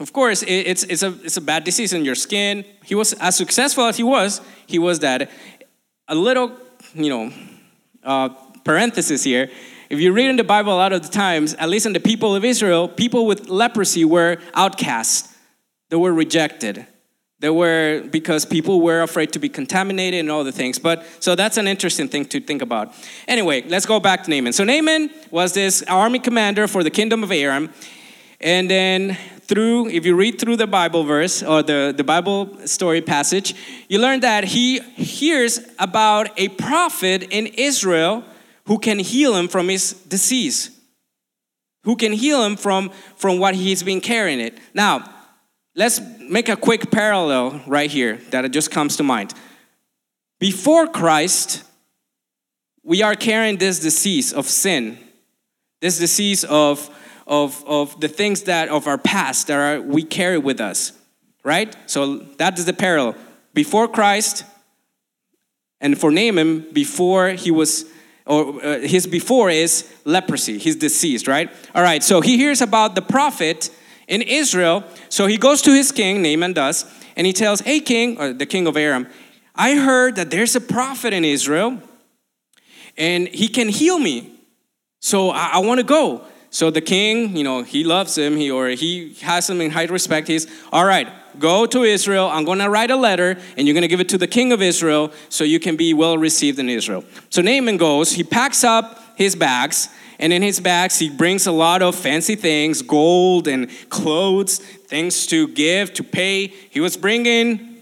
of 0.00 0.12
course, 0.12 0.44
it's, 0.46 0.84
it's, 0.84 1.02
a, 1.02 1.08
it's 1.24 1.36
a 1.36 1.40
bad 1.40 1.64
disease 1.64 1.92
in 1.92 2.04
your 2.04 2.14
skin. 2.14 2.64
He 2.84 2.94
was 2.94 3.14
as 3.14 3.36
successful 3.36 3.84
as 3.84 3.96
he 3.96 4.02
was, 4.02 4.40
he 4.66 4.78
was 4.78 5.00
that. 5.00 5.30
A 6.06 6.14
little, 6.14 6.52
you 6.94 7.10
know, 7.10 7.32
uh, 8.04 8.28
parenthesis 8.64 9.24
here. 9.24 9.50
If 9.90 10.00
you 10.00 10.12
read 10.12 10.28
in 10.28 10.36
the 10.36 10.44
Bible 10.44 10.72
a 10.72 10.76
lot 10.76 10.92
of 10.92 11.02
the 11.02 11.08
times, 11.08 11.54
at 11.54 11.68
least 11.68 11.86
in 11.86 11.94
the 11.94 12.00
people 12.00 12.34
of 12.34 12.44
Israel, 12.44 12.88
people 12.88 13.26
with 13.26 13.48
leprosy 13.48 14.04
were 14.04 14.38
outcast. 14.54 15.34
They 15.88 15.96
were 15.96 16.12
rejected. 16.12 16.86
They 17.40 17.50
were 17.50 18.02
because 18.10 18.44
people 18.44 18.80
were 18.80 19.02
afraid 19.02 19.32
to 19.32 19.38
be 19.38 19.48
contaminated 19.48 20.18
and 20.20 20.30
all 20.30 20.42
the 20.42 20.52
things. 20.52 20.78
But 20.78 21.04
so 21.20 21.36
that's 21.36 21.56
an 21.56 21.68
interesting 21.68 22.08
thing 22.08 22.24
to 22.26 22.40
think 22.40 22.62
about. 22.62 22.92
Anyway, 23.28 23.62
let's 23.68 23.86
go 23.86 24.00
back 24.00 24.24
to 24.24 24.30
Naaman. 24.30 24.52
So 24.52 24.64
Naaman 24.64 25.10
was 25.30 25.52
this 25.52 25.82
army 25.84 26.18
commander 26.18 26.66
for 26.66 26.82
the 26.82 26.90
kingdom 26.90 27.22
of 27.22 27.30
Aram. 27.30 27.70
And 28.40 28.68
then 28.68 29.16
through, 29.42 29.88
if 29.88 30.04
you 30.04 30.16
read 30.16 30.40
through 30.40 30.56
the 30.56 30.66
Bible 30.66 31.04
verse 31.04 31.42
or 31.42 31.62
the, 31.62 31.94
the 31.96 32.04
Bible 32.04 32.66
story 32.66 33.00
passage, 33.00 33.54
you 33.88 34.00
learn 34.00 34.20
that 34.20 34.44
he 34.44 34.80
hears 34.80 35.60
about 35.78 36.38
a 36.38 36.48
prophet 36.48 37.22
in 37.30 37.46
Israel 37.46 38.24
who 38.66 38.78
can 38.78 38.98
heal 38.98 39.34
him 39.34 39.48
from 39.48 39.68
his 39.68 39.92
disease, 39.92 40.70
who 41.84 41.96
can 41.96 42.12
heal 42.12 42.44
him 42.44 42.56
from, 42.56 42.90
from 43.16 43.38
what 43.38 43.54
he's 43.54 43.82
been 43.82 44.00
carrying 44.00 44.40
it. 44.40 44.58
Now, 44.74 45.17
let's 45.78 46.00
make 46.18 46.48
a 46.48 46.56
quick 46.56 46.90
parallel 46.90 47.60
right 47.66 47.90
here 47.90 48.16
that 48.30 48.44
it 48.44 48.50
just 48.50 48.70
comes 48.70 48.96
to 48.96 49.04
mind. 49.04 49.32
Before 50.40 50.88
Christ, 50.88 51.62
we 52.82 53.00
are 53.02 53.14
carrying 53.14 53.58
this 53.58 53.78
disease 53.78 54.32
of 54.32 54.46
sin, 54.46 54.98
this 55.80 55.98
disease 55.98 56.44
of 56.44 56.90
of, 57.28 57.62
of 57.66 58.00
the 58.00 58.08
things 58.08 58.44
that 58.44 58.70
of 58.70 58.86
our 58.86 58.96
past 58.96 59.48
that 59.48 59.58
are, 59.58 59.82
we 59.82 60.02
carry 60.02 60.38
with 60.38 60.62
us, 60.62 60.92
right? 61.44 61.76
So 61.84 62.16
that 62.38 62.58
is 62.58 62.64
the 62.64 62.72
parallel. 62.72 63.16
Before 63.52 63.86
Christ, 63.86 64.44
and 65.78 65.98
for 65.98 66.10
Naaman, 66.10 66.72
before 66.72 67.32
he 67.32 67.50
was, 67.50 67.84
or 68.24 68.64
uh, 68.64 68.78
his 68.78 69.06
before 69.06 69.50
is 69.50 69.92
leprosy, 70.06 70.56
he's 70.56 70.76
deceased, 70.76 71.28
right? 71.28 71.50
All 71.74 71.82
right, 71.82 72.02
so 72.02 72.22
he 72.22 72.38
hears 72.38 72.62
about 72.62 72.94
the 72.94 73.02
prophet 73.02 73.68
in 74.08 74.22
Israel. 74.22 74.84
So 75.08 75.26
he 75.26 75.36
goes 75.36 75.62
to 75.62 75.72
his 75.72 75.92
king, 75.92 76.22
Naaman 76.22 76.52
does, 76.52 76.84
and 77.16 77.26
he 77.26 77.32
tells, 77.32 77.60
Hey, 77.60 77.80
king, 77.80 78.18
or 78.18 78.32
the 78.32 78.46
king 78.46 78.66
of 78.66 78.76
Aram, 78.76 79.06
I 79.54 79.76
heard 79.76 80.16
that 80.16 80.30
there's 80.30 80.56
a 80.56 80.60
prophet 80.60 81.12
in 81.12 81.24
Israel 81.24 81.80
and 82.98 83.28
he 83.28 83.48
can 83.48 83.68
heal 83.68 83.98
me. 83.98 84.32
So 85.00 85.30
I, 85.30 85.52
I 85.54 85.58
want 85.60 85.78
to 85.78 85.84
go. 85.84 86.24
So 86.50 86.70
the 86.70 86.80
king, 86.80 87.36
you 87.36 87.44
know, 87.44 87.62
he 87.62 87.84
loves 87.84 88.18
him, 88.18 88.36
he 88.36 88.50
or 88.50 88.68
he 88.68 89.14
has 89.20 89.48
him 89.48 89.60
in 89.60 89.70
high 89.70 89.84
respect. 89.84 90.28
He's 90.28 90.46
all 90.72 90.84
right. 90.84 91.08
Go 91.38 91.66
to 91.66 91.84
Israel. 91.84 92.28
I'm 92.28 92.44
going 92.44 92.58
to 92.58 92.68
write 92.68 92.90
a 92.90 92.96
letter, 92.96 93.38
and 93.56 93.66
you're 93.66 93.74
going 93.74 93.82
to 93.82 93.88
give 93.88 94.00
it 94.00 94.08
to 94.08 94.18
the 94.18 94.26
king 94.26 94.50
of 94.50 94.60
Israel, 94.60 95.12
so 95.28 95.44
you 95.44 95.60
can 95.60 95.76
be 95.76 95.94
well 95.94 96.18
received 96.18 96.58
in 96.58 96.68
Israel. 96.68 97.04
So 97.30 97.42
Naaman 97.42 97.76
goes. 97.76 98.12
He 98.12 98.24
packs 98.24 98.64
up 98.64 99.16
his 99.16 99.36
bags, 99.36 99.88
and 100.18 100.32
in 100.32 100.42
his 100.42 100.60
bags 100.60 100.98
he 100.98 101.10
brings 101.10 101.46
a 101.46 101.52
lot 101.52 101.82
of 101.82 101.94
fancy 101.94 102.34
things, 102.34 102.82
gold 102.82 103.48
and 103.48 103.70
clothes, 103.88 104.58
things 104.58 105.26
to 105.26 105.48
give, 105.48 105.92
to 105.94 106.04
pay. 106.04 106.46
He 106.46 106.80
was 106.80 106.96
bringing 106.96 107.76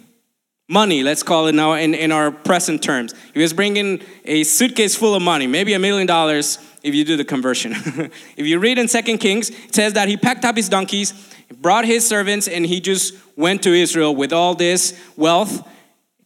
money, 0.68 1.02
let's 1.02 1.22
call 1.22 1.46
it 1.46 1.54
now 1.54 1.74
in, 1.74 1.94
in 1.94 2.12
our 2.12 2.30
present 2.30 2.82
terms. 2.82 3.14
He 3.34 3.40
was 3.40 3.52
bringing 3.52 4.02
a 4.24 4.44
suitcase 4.44 4.94
full 4.94 5.14
of 5.14 5.22
money, 5.22 5.46
maybe 5.46 5.74
a 5.74 5.78
million 5.78 6.06
dollars 6.06 6.58
if 6.82 6.94
you 6.94 7.04
do 7.04 7.16
the 7.16 7.24
conversion. 7.24 7.72
if 8.36 8.46
you 8.46 8.58
read 8.58 8.78
in 8.78 8.88
Second 8.88 9.18
Kings, 9.18 9.50
it 9.50 9.74
says 9.74 9.92
that 9.94 10.08
he 10.08 10.16
packed 10.16 10.44
up 10.44 10.56
his 10.56 10.68
donkeys 10.68 11.12
brought 11.54 11.84
his 11.84 12.06
servants, 12.06 12.48
and 12.48 12.66
he 12.66 12.80
just 12.80 13.14
went 13.36 13.62
to 13.62 13.72
Israel 13.72 14.14
with 14.14 14.32
all 14.32 14.54
this 14.54 14.98
wealth 15.16 15.66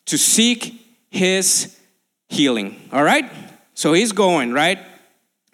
to 0.07 0.19
seek 0.19 0.81
his 1.11 1.77
healing. 2.29 2.81
All 2.93 3.05
right? 3.05 3.31
So 3.75 3.93
he's 3.93 4.13
going, 4.13 4.53
right? 4.53 4.79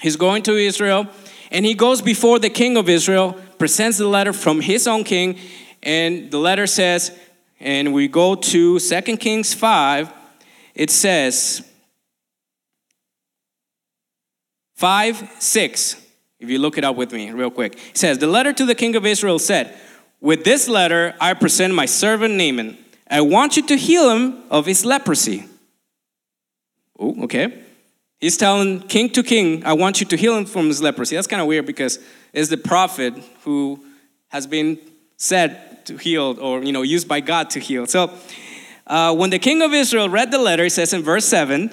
He's 0.00 0.16
going 0.16 0.42
to 0.44 0.56
Israel, 0.56 1.06
and 1.50 1.64
he 1.64 1.74
goes 1.74 2.02
before 2.02 2.38
the 2.38 2.50
king 2.50 2.76
of 2.76 2.88
Israel, 2.88 3.34
presents 3.58 3.98
the 3.98 4.08
letter 4.08 4.32
from 4.32 4.60
his 4.60 4.86
own 4.86 5.04
king, 5.04 5.38
and 5.82 6.30
the 6.30 6.38
letter 6.38 6.66
says, 6.66 7.16
and 7.60 7.94
we 7.94 8.08
go 8.08 8.34
to 8.34 8.78
Second 8.78 9.18
Kings 9.18 9.54
5, 9.54 10.12
it 10.74 10.90
says, 10.90 11.66
5 14.74 15.30
6. 15.38 16.02
If 16.38 16.50
you 16.50 16.58
look 16.58 16.76
it 16.76 16.84
up 16.84 16.96
with 16.96 17.12
me 17.12 17.30
real 17.30 17.50
quick, 17.50 17.78
it 17.90 17.96
says, 17.96 18.18
The 18.18 18.26
letter 18.26 18.52
to 18.52 18.66
the 18.66 18.74
king 18.74 18.94
of 18.94 19.06
Israel 19.06 19.38
said, 19.38 19.74
With 20.20 20.44
this 20.44 20.68
letter 20.68 21.14
I 21.18 21.32
present 21.32 21.74
my 21.74 21.86
servant 21.86 22.34
Naaman. 22.34 22.76
I 23.08 23.22
want 23.22 23.56
you 23.56 23.62
to 23.68 23.76
heal 23.76 24.10
him 24.10 24.42
of 24.50 24.66
his 24.66 24.84
leprosy. 24.84 25.46
Oh, 26.98 27.24
okay. 27.24 27.62
He's 28.20 28.36
telling 28.36 28.80
king 28.80 29.10
to 29.10 29.22
king, 29.22 29.64
I 29.64 29.74
want 29.74 30.00
you 30.00 30.06
to 30.06 30.16
heal 30.16 30.36
him 30.36 30.46
from 30.46 30.68
his 30.68 30.80
leprosy. 30.82 31.16
That's 31.16 31.26
kind 31.26 31.42
of 31.42 31.48
weird 31.48 31.66
because 31.66 31.98
it's 32.32 32.48
the 32.48 32.56
prophet 32.56 33.14
who 33.42 33.84
has 34.28 34.46
been 34.46 34.78
said 35.16 35.84
to 35.86 35.96
heal 35.96 36.36
or, 36.40 36.62
you 36.62 36.72
know, 36.72 36.82
used 36.82 37.08
by 37.08 37.20
God 37.20 37.50
to 37.50 37.60
heal. 37.60 37.86
So 37.86 38.12
uh, 38.86 39.14
when 39.14 39.30
the 39.30 39.38
king 39.38 39.62
of 39.62 39.72
Israel 39.72 40.08
read 40.08 40.30
the 40.30 40.38
letter, 40.38 40.64
it 40.64 40.72
says 40.72 40.92
in 40.92 41.02
verse 41.02 41.26
7, 41.26 41.70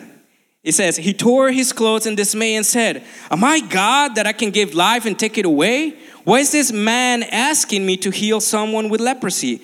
it 0.63 0.73
says, 0.73 0.97
He 0.97 1.13
tore 1.13 1.51
his 1.51 1.73
clothes 1.73 2.05
in 2.05 2.15
dismay 2.15 2.55
and 2.55 2.65
said, 2.65 3.03
Am 3.29 3.43
I 3.43 3.59
God 3.59 4.15
that 4.15 4.27
I 4.27 4.33
can 4.33 4.49
give 4.49 4.73
life 4.73 5.05
and 5.05 5.17
take 5.17 5.37
it 5.37 5.45
away? 5.45 5.97
Why 6.23 6.39
is 6.39 6.51
this 6.51 6.71
man 6.71 7.23
asking 7.23 7.85
me 7.85 7.97
to 7.97 8.09
heal 8.09 8.39
someone 8.39 8.89
with 8.89 9.01
leprosy? 9.01 9.61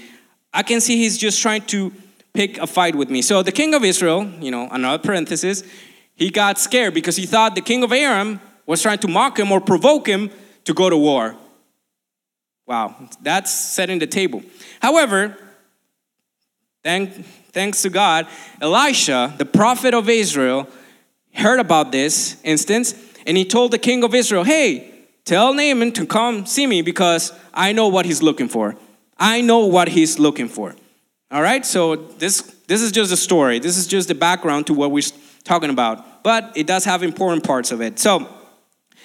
I 0.53 0.63
can 0.63 0.81
see 0.81 0.97
he's 0.97 1.17
just 1.17 1.41
trying 1.41 1.61
to 1.67 1.93
pick 2.33 2.57
a 2.57 2.67
fight 2.67 2.95
with 2.95 3.09
me. 3.09 3.21
So 3.21 3.43
the 3.43 3.51
king 3.51 3.73
of 3.73 3.83
Israel, 3.83 4.25
you 4.39 4.51
know, 4.51 4.67
another 4.71 5.01
parenthesis, 5.01 5.63
he 6.19 6.29
got 6.29 6.59
scared 6.59 6.93
because 6.93 7.15
he 7.15 7.25
thought 7.25 7.55
the 7.55 7.61
king 7.61 7.81
of 7.81 7.93
Aram 7.93 8.41
was 8.65 8.81
trying 8.81 8.99
to 8.99 9.07
mock 9.07 9.39
him 9.39 9.51
or 9.51 9.61
provoke 9.61 10.05
him 10.05 10.29
to 10.65 10.73
go 10.73 10.89
to 10.89 10.97
war. 10.97 11.35
Wow, 12.67 13.09
that's 13.21 13.51
setting 13.51 13.97
the 13.97 14.05
table. 14.05 14.43
However, 14.81 15.35
thank, 16.83 17.25
thanks 17.51 17.81
to 17.81 17.89
God, 17.89 18.27
Elisha, 18.61 19.33
the 19.37 19.45
prophet 19.45 19.93
of 19.93 20.09
Israel, 20.09 20.67
heard 21.33 21.59
about 21.59 21.91
this 21.91 22.39
instance 22.43 22.93
and 23.25 23.37
he 23.37 23.45
told 23.45 23.71
the 23.71 23.77
king 23.77 24.03
of 24.03 24.13
Israel, 24.13 24.43
Hey, 24.43 24.91
tell 25.23 25.53
Naaman 25.53 25.93
to 25.93 26.05
come 26.05 26.45
see 26.45 26.67
me 26.67 26.81
because 26.81 27.31
I 27.53 27.71
know 27.71 27.87
what 27.87 28.05
he's 28.05 28.21
looking 28.21 28.49
for. 28.49 28.75
I 29.17 29.41
know 29.41 29.67
what 29.67 29.87
he's 29.87 30.19
looking 30.19 30.49
for. 30.49 30.75
All 31.31 31.41
right, 31.41 31.65
so 31.65 31.95
this, 31.95 32.41
this 32.67 32.81
is 32.81 32.91
just 32.91 33.11
a 33.13 33.17
story. 33.17 33.59
This 33.59 33.77
is 33.77 33.87
just 33.87 34.07
the 34.07 34.15
background 34.15 34.67
to 34.67 34.73
what 34.73 34.91
we're 34.91 35.03
talking 35.43 35.69
about, 35.69 36.05
but 36.23 36.51
it 36.55 36.67
does 36.67 36.85
have 36.85 37.03
important 37.03 37.43
parts 37.43 37.71
of 37.71 37.81
it. 37.81 37.99
So, 37.99 38.27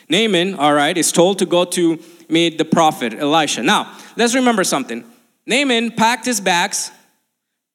Naaman, 0.09 0.54
all 0.54 0.75
right, 0.75 0.97
is 0.97 1.12
told 1.12 1.38
to 1.38 1.47
go 1.47 1.64
to 1.64 1.99
meet 2.28 2.59
the 2.59 2.64
prophet 2.64 3.14
Elisha. 3.14 3.62
Now, 3.62 3.97
let's 4.16 4.35
remember 4.35 4.64
something. 4.64 5.04
Naaman 5.47 5.92
packed 5.92 6.25
his 6.25 6.40
bags, 6.40 6.90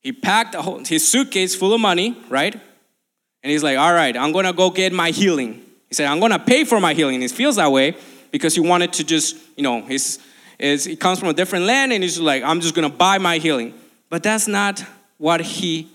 he 0.01 0.12
packed 0.12 0.55
whole, 0.55 0.84
his 0.84 1.08
suitcase 1.08 1.55
full 1.55 1.74
of 1.74 1.81
money, 1.81 2.17
right? 2.29 2.53
And 2.53 3.51
he's 3.51 3.63
like, 3.63 3.77
all 3.77 3.93
right, 3.93 4.15
I'm 4.15 4.31
gonna 4.31 4.53
go 4.53 4.69
get 4.69 4.93
my 4.93 5.12
healing. 5.12 5.65
He 5.88 5.96
said, 5.96 6.08
I'm 6.08 6.19
gonna 6.19 6.39
pay 6.39 6.63
for 6.63 6.79
my 6.79 6.93
healing. 6.93 7.22
He 7.22 7.27
feels 7.27 7.55
that 7.58 7.72
way 7.72 7.96
because 8.31 8.53
he 8.53 8.62
wanted 8.62 8.93
to 8.93 9.03
just, 9.03 9.38
you 9.55 9.63
know, 9.63 9.81
he's, 9.81 10.19
is, 10.58 10.86
he 10.86 10.96
comes 10.96 11.19
from 11.19 11.29
a 11.29 11.34
different 11.34 11.65
land 11.65 11.93
and 11.93 12.03
he's 12.03 12.19
like, 12.19 12.43
I'm 12.43 12.62
just 12.62 12.75
gonna 12.75 12.89
buy 12.89 13.17
my 13.17 13.38
healing. 13.38 13.74
But 14.10 14.24
that's 14.24 14.48
not 14.48 14.84
what 15.17 15.41
he 15.41 15.89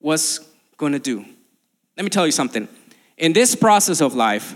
was 0.00 0.40
gonna 0.76 0.98
do. 0.98 1.24
Let 1.98 2.04
me 2.04 2.10
tell 2.10 2.26
you 2.26 2.32
something. 2.32 2.68
In 3.16 3.32
this 3.32 3.56
process 3.56 4.00
of 4.00 4.14
life, 4.14 4.54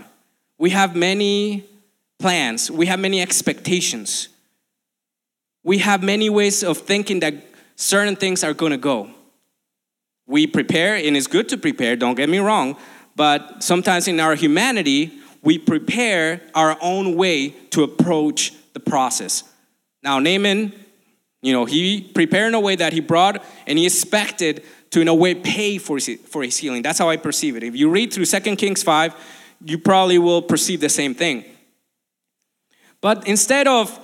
we 0.57 0.69
have 0.69 0.95
many 0.95 1.65
plans, 2.17 2.71
we 2.71 2.85
have 2.85 3.01
many 3.01 3.21
expectations, 3.21 4.29
we 5.61 5.79
have 5.79 6.01
many 6.01 6.29
ways 6.29 6.63
of 6.63 6.77
thinking 6.77 7.19
that 7.19 7.33
certain 7.75 8.15
things 8.15 8.45
are 8.45 8.53
gonna 8.53 8.77
go. 8.77 9.09
We 10.25 10.47
prepare, 10.47 10.95
and 10.95 11.17
it's 11.17 11.27
good 11.27 11.49
to 11.49 11.57
prepare, 11.57 11.97
don't 11.97 12.15
get 12.15 12.29
me 12.29 12.39
wrong, 12.39 12.77
but 13.17 13.61
sometimes 13.61 14.07
in 14.07 14.21
our 14.21 14.35
humanity, 14.35 15.11
we 15.41 15.57
prepare 15.57 16.41
our 16.55 16.77
own 16.79 17.17
way 17.17 17.49
to 17.71 17.83
approach 17.83 18.53
the 18.71 18.79
process. 18.79 19.43
Now, 20.01 20.19
Naaman, 20.19 20.71
you 21.43 21.51
know, 21.51 21.65
he 21.65 22.01
prepared 22.01 22.47
in 22.47 22.53
a 22.55 22.59
way 22.59 22.77
that 22.77 22.93
he 22.93 23.01
brought 23.01 23.43
and 23.67 23.77
he 23.77 23.85
expected 23.85 24.63
to, 24.91 25.01
in 25.01 25.09
a 25.09 25.13
way, 25.13 25.35
pay 25.35 25.77
for 25.77 25.97
his, 25.97 26.19
for 26.25 26.41
his 26.41 26.57
healing. 26.57 26.81
That's 26.81 26.97
how 26.97 27.09
I 27.09 27.17
perceive 27.17 27.57
it. 27.57 27.63
If 27.63 27.75
you 27.75 27.89
read 27.89 28.13
through 28.13 28.25
2 28.25 28.55
Kings 28.55 28.81
5, 28.81 29.13
you 29.65 29.77
probably 29.77 30.17
will 30.17 30.41
perceive 30.41 30.79
the 30.79 30.87
same 30.87 31.13
thing. 31.13 31.43
But 33.01 33.27
instead 33.27 33.67
of 33.67 33.99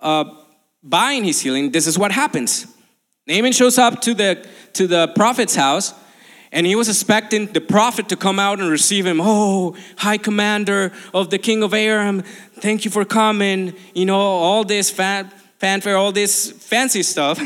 uh, 0.00 0.24
buying 0.82 1.22
his 1.22 1.40
healing, 1.40 1.70
this 1.70 1.86
is 1.86 1.96
what 1.96 2.10
happens. 2.10 2.66
Naaman 3.28 3.52
shows 3.52 3.78
up 3.78 4.00
to 4.00 4.14
the, 4.14 4.44
to 4.72 4.88
the 4.88 5.08
prophet's 5.14 5.54
house 5.54 5.94
and 6.50 6.66
he 6.66 6.74
was 6.74 6.88
expecting 6.88 7.46
the 7.46 7.60
prophet 7.60 8.08
to 8.08 8.16
come 8.16 8.40
out 8.40 8.58
and 8.58 8.68
receive 8.68 9.06
him. 9.06 9.20
Oh, 9.22 9.76
high 9.98 10.18
commander 10.18 10.92
of 11.14 11.30
the 11.30 11.38
king 11.38 11.62
of 11.62 11.74
Aram, 11.74 12.22
thank 12.54 12.84
you 12.84 12.90
for 12.90 13.04
coming. 13.04 13.74
You 13.94 14.06
know, 14.06 14.18
all 14.18 14.64
this 14.64 14.90
fan, 14.90 15.30
fanfare, 15.66 15.96
all 15.96 16.12
this 16.12 16.52
fancy 16.52 17.02
stuff. 17.02 17.40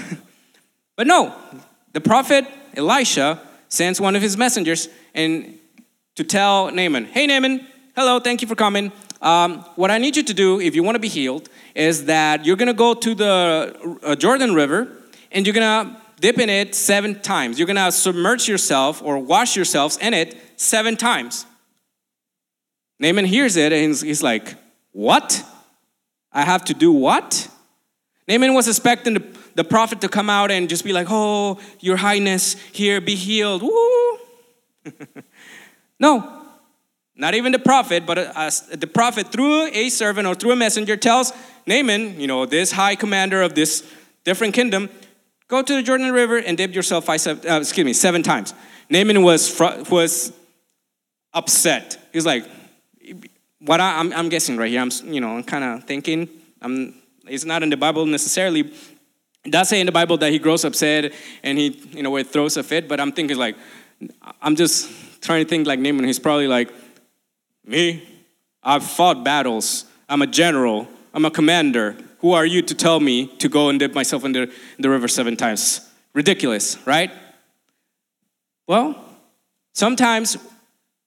but 0.96 1.06
no, 1.06 1.34
the 1.94 2.02
prophet 2.02 2.44
Elisha 2.76 3.40
sends 3.68 3.98
one 3.98 4.14
of 4.14 4.20
his 4.20 4.36
messengers 4.36 4.88
and 5.14 5.58
to 6.16 6.22
tell 6.22 6.70
Naaman, 6.70 7.06
hey 7.06 7.26
Naaman, 7.26 7.66
hello, 7.96 8.20
thank 8.20 8.42
you 8.42 8.48
for 8.48 8.54
coming. 8.54 8.92
Um, 9.22 9.64
what 9.76 9.90
I 9.90 9.96
need 9.96 10.18
you 10.18 10.22
to 10.22 10.34
do 10.34 10.60
if 10.60 10.74
you 10.74 10.82
want 10.82 10.96
to 10.96 11.00
be 11.08 11.08
healed 11.08 11.48
is 11.74 12.04
that 12.04 12.44
you're 12.44 12.56
going 12.56 12.74
to 12.76 12.82
go 12.86 12.92
to 12.92 13.14
the 13.14 13.98
uh, 14.02 14.14
Jordan 14.16 14.52
River 14.54 14.88
and 15.32 15.46
you're 15.46 15.54
gonna 15.54 15.98
dip 16.20 16.38
in 16.38 16.50
it 16.50 16.74
seven 16.74 17.20
times. 17.20 17.58
You're 17.58 17.70
gonna 17.72 17.90
submerge 17.90 18.48
yourself 18.48 19.02
or 19.02 19.18
wash 19.18 19.56
yourselves 19.56 19.96
in 19.96 20.12
it 20.12 20.36
seven 20.56 20.96
times. 20.96 21.46
Naaman 22.98 23.24
hears 23.24 23.56
it 23.56 23.72
and 23.72 23.96
he's 23.96 24.22
like, 24.22 24.56
What? 24.92 25.42
I 26.32 26.42
have 26.44 26.64
to 26.66 26.74
do 26.74 26.92
what? 26.92 27.48
Naaman 28.30 28.54
was 28.54 28.68
expecting 28.68 29.14
the, 29.14 29.26
the 29.56 29.64
prophet 29.64 30.00
to 30.02 30.08
come 30.08 30.30
out 30.30 30.52
and 30.52 30.68
just 30.68 30.84
be 30.84 30.92
like, 30.92 31.08
Oh, 31.10 31.58
your 31.80 31.96
highness, 31.96 32.54
here, 32.72 33.00
be 33.00 33.16
healed. 33.16 33.62
Woo! 33.62 34.18
no, 35.99 36.44
not 37.16 37.34
even 37.34 37.50
the 37.50 37.58
prophet, 37.58 38.06
but 38.06 38.18
uh, 38.18 38.50
the 38.72 38.87
prophet 38.87 39.32
through 39.32 39.66
a 39.72 39.88
servant 39.88 40.28
or 40.28 40.37
through 40.37 40.52
a 40.52 40.56
messenger 40.56 40.96
tells 40.96 41.32
Naaman, 41.66 42.20
you 42.20 42.28
know, 42.28 42.46
this 42.46 42.70
high 42.70 42.94
commander 42.94 43.42
of 43.42 43.56
this 43.56 43.92
different 44.25 44.54
kingdom, 44.54 44.88
Go 45.50 45.62
to 45.62 45.75
the 45.75 45.82
Jordan 45.82 46.12
River 46.12 46.38
and 46.38 46.56
dip 46.56 46.72
yourself 46.76 47.06
five, 47.06 47.20
seven, 47.20 47.50
uh, 47.50 47.58
excuse 47.58 47.84
me, 47.84 47.92
seven 47.92 48.22
times. 48.22 48.54
Naaman 48.88 49.25
was, 49.25 49.52
fr- 49.52 49.82
was 49.90 50.32
upset. 51.34 51.99
He's 52.12 52.25
like, 52.25 52.49
what 53.58 53.80
I, 53.80 53.99
I'm, 53.99 54.12
I'm 54.12 54.28
guessing 54.28 54.56
right 54.56 54.70
here, 54.70 54.80
I'm, 54.80 54.92
you 55.12 55.20
know, 55.20 55.37
I'm 55.37 55.42
kind 55.42 55.64
of 55.64 55.82
thinking, 55.82 56.28
I'm, 56.62 56.94
it's 57.30 57.44
not 57.44 57.62
in 57.62 57.70
the 57.70 57.76
Bible 57.76 58.04
necessarily. 58.06 58.60
It 59.44 59.50
does 59.50 59.68
say 59.68 59.80
in 59.80 59.87
the 59.87 59.92
Bible 59.92 60.18
that 60.18 60.30
he 60.32 60.38
grows 60.38 60.64
upset 60.64 61.12
and 61.42 61.56
he, 61.56 61.80
you 61.92 62.02
know, 62.02 62.22
throws 62.22 62.56
a 62.56 62.62
fit, 62.62 62.88
but 62.88 63.00
I'm 63.00 63.12
thinking 63.12 63.38
like, 63.38 63.56
I'm 64.42 64.56
just 64.56 65.22
trying 65.22 65.44
to 65.44 65.49
think 65.49 65.66
like 65.66 65.78
Naaman. 65.78 66.04
He's 66.04 66.18
probably 66.18 66.49
like, 66.49 66.70
me, 67.64 68.06
I've 68.62 68.84
fought 68.84 69.25
battles. 69.25 69.87
I'm 70.08 70.22
a 70.22 70.26
general. 70.26 70.88
I'm 71.14 71.25
a 71.25 71.30
commander. 71.30 71.96
Who 72.18 72.32
are 72.32 72.44
you 72.44 72.62
to 72.62 72.75
tell 72.75 73.00
me 73.00 73.26
to 73.38 73.49
go 73.49 73.70
and 73.70 73.78
dip 73.78 73.94
myself 73.94 74.25
in 74.25 74.32
the, 74.32 74.42
in 74.42 74.80
the 74.80 74.90
river 74.90 75.08
seven 75.08 75.37
times? 75.37 75.88
Ridiculous, 76.12 76.76
right? 76.87 77.10
Well, 78.66 79.02
sometimes 79.72 80.37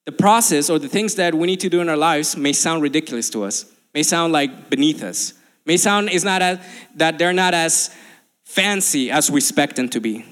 the 0.05 0.11
process 0.11 0.69
or 0.69 0.79
the 0.79 0.89
things 0.89 1.15
that 1.15 1.35
we 1.35 1.47
need 1.47 1.59
to 1.61 1.69
do 1.69 1.81
in 1.81 1.89
our 1.89 1.97
lives 1.97 2.35
may 2.35 2.53
sound 2.53 2.81
ridiculous 2.81 3.29
to 3.31 3.43
us, 3.43 3.65
may 3.93 4.03
sound 4.03 4.33
like 4.33 4.69
beneath 4.69 5.03
us, 5.03 5.33
may 5.65 5.77
sound 5.77 6.09
is 6.09 6.23
not 6.23 6.41
as, 6.41 6.59
that 6.95 7.17
they're 7.17 7.33
not 7.33 7.53
as 7.53 7.93
fancy 8.43 9.09
as 9.09 9.31
we 9.31 9.37
expect 9.37 9.75
them 9.75 9.89
to 9.89 9.99
be. 9.99 10.25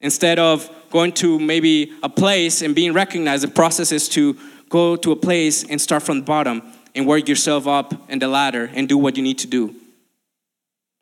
Instead 0.00 0.38
of 0.38 0.70
going 0.90 1.12
to 1.12 1.38
maybe 1.38 1.92
a 2.02 2.08
place 2.08 2.62
and 2.62 2.74
being 2.74 2.92
recognized, 2.92 3.42
the 3.42 3.48
process 3.48 3.92
is 3.92 4.08
to 4.08 4.36
go 4.68 4.96
to 4.96 5.12
a 5.12 5.16
place 5.16 5.64
and 5.64 5.80
start 5.80 6.02
from 6.02 6.18
the 6.18 6.24
bottom 6.24 6.62
and 6.94 7.06
work 7.06 7.28
yourself 7.28 7.66
up 7.66 8.10
in 8.10 8.18
the 8.18 8.28
ladder 8.28 8.70
and 8.74 8.88
do 8.88 8.98
what 8.98 9.16
you 9.16 9.22
need 9.22 9.38
to 9.38 9.46
do. 9.46 9.74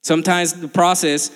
Sometimes 0.02 0.52
the 0.52 0.68
process 0.68 1.30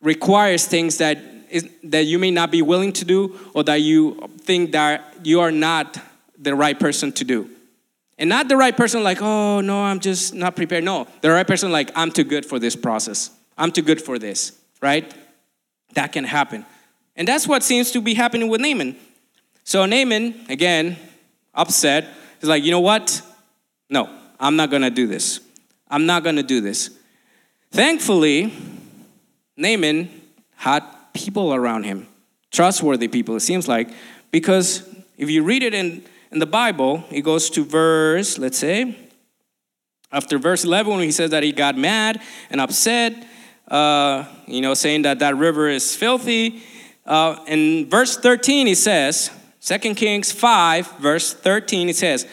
requires 0.00 0.66
things 0.66 0.98
that, 0.98 1.18
is, 1.50 1.68
that 1.84 2.04
you 2.04 2.18
may 2.18 2.30
not 2.30 2.50
be 2.50 2.62
willing 2.62 2.92
to 2.92 3.04
do 3.04 3.38
or 3.54 3.64
that 3.64 3.80
you 3.80 4.30
think 4.38 4.72
that 4.72 5.14
you 5.24 5.40
are 5.40 5.50
not 5.50 5.98
the 6.38 6.54
right 6.54 6.78
person 6.78 7.12
to 7.12 7.24
do. 7.24 7.50
And 8.22 8.28
not 8.28 8.46
the 8.46 8.56
right 8.56 8.76
person, 8.76 9.02
like, 9.02 9.20
oh, 9.20 9.60
no, 9.62 9.82
I'm 9.82 9.98
just 9.98 10.32
not 10.32 10.54
prepared. 10.54 10.84
No, 10.84 11.08
the 11.22 11.30
right 11.32 11.44
person, 11.44 11.72
like, 11.72 11.90
I'm 11.96 12.12
too 12.12 12.22
good 12.22 12.46
for 12.46 12.60
this 12.60 12.76
process. 12.76 13.32
I'm 13.58 13.72
too 13.72 13.82
good 13.82 14.00
for 14.00 14.16
this, 14.16 14.52
right? 14.80 15.12
That 15.94 16.12
can 16.12 16.22
happen. 16.22 16.64
And 17.16 17.26
that's 17.26 17.48
what 17.48 17.64
seems 17.64 17.90
to 17.90 18.00
be 18.00 18.14
happening 18.14 18.48
with 18.48 18.60
Naaman. 18.60 18.94
So 19.64 19.86
Naaman, 19.86 20.36
again, 20.48 20.96
upset, 21.52 22.06
is 22.40 22.48
like, 22.48 22.62
you 22.62 22.70
know 22.70 22.78
what? 22.78 23.22
No, 23.90 24.08
I'm 24.38 24.54
not 24.54 24.70
gonna 24.70 24.90
do 24.90 25.08
this. 25.08 25.40
I'm 25.90 26.06
not 26.06 26.22
gonna 26.22 26.44
do 26.44 26.60
this. 26.60 26.90
Thankfully, 27.72 28.52
Naaman 29.56 30.08
had 30.54 30.84
people 31.12 31.52
around 31.52 31.82
him, 31.82 32.06
trustworthy 32.52 33.08
people, 33.08 33.34
it 33.34 33.40
seems 33.40 33.66
like, 33.66 33.90
because 34.30 34.88
if 35.18 35.28
you 35.28 35.42
read 35.42 35.64
it 35.64 35.74
in, 35.74 36.04
in 36.32 36.38
the 36.38 36.46
Bible, 36.46 37.04
it 37.10 37.20
goes 37.20 37.50
to 37.50 37.64
verse, 37.64 38.38
let's 38.38 38.58
say, 38.58 38.96
after 40.10 40.38
verse 40.38 40.64
11, 40.64 40.92
when 40.92 41.02
he 41.02 41.12
says 41.12 41.30
that 41.30 41.42
he 41.42 41.52
got 41.52 41.76
mad 41.76 42.20
and 42.50 42.60
upset, 42.60 43.26
uh, 43.68 44.24
you 44.46 44.60
know, 44.60 44.74
saying 44.74 45.02
that 45.02 45.18
that 45.20 45.36
river 45.36 45.68
is 45.68 45.96
filthy. 45.96 46.62
Uh, 47.06 47.36
in 47.46 47.88
verse 47.88 48.16
13, 48.16 48.66
he 48.66 48.74
says, 48.74 49.30
2 49.60 49.94
Kings 49.94 50.32
5, 50.32 50.98
verse 50.98 51.32
13, 51.32 51.86
he 51.86 51.92
says, 51.92 52.26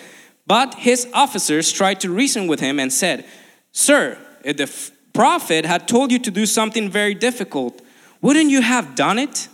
But 0.48 0.76
his 0.76 1.08
officers 1.14 1.72
tried 1.72 2.00
to 2.02 2.10
reason 2.10 2.48
with 2.48 2.60
him 2.60 2.80
and 2.80 2.92
said, 2.92 3.26
Sir, 3.72 4.18
if 4.44 4.58
the 4.58 4.92
prophet 5.14 5.66
had 5.66 5.88
told 5.88 6.12
you 6.12 6.20
to 6.20 6.32
do 6.32 6.46
something 6.46 6.90
very 6.90 7.14
difficult, 7.14 7.82
wouldn't 8.22 8.50
you 8.50 8.62
have 8.62 8.96
done 8.96 9.20
it? 9.20 9.48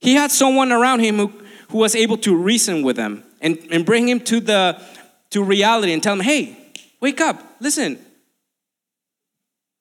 He 0.00 0.14
had 0.14 0.30
someone 0.30 0.72
around 0.72 1.00
him 1.00 1.16
who, 1.16 1.32
who 1.68 1.78
was 1.78 1.94
able 1.94 2.16
to 2.18 2.36
reason 2.36 2.82
with 2.82 2.96
him 2.96 3.22
and, 3.40 3.58
and 3.70 3.84
bring 3.84 4.08
him 4.08 4.20
to 4.20 4.40
the 4.40 4.80
to 5.30 5.42
reality 5.42 5.92
and 5.92 6.02
tell 6.02 6.14
him, 6.14 6.20
hey, 6.20 6.56
wake 7.00 7.20
up, 7.20 7.42
listen. 7.60 7.98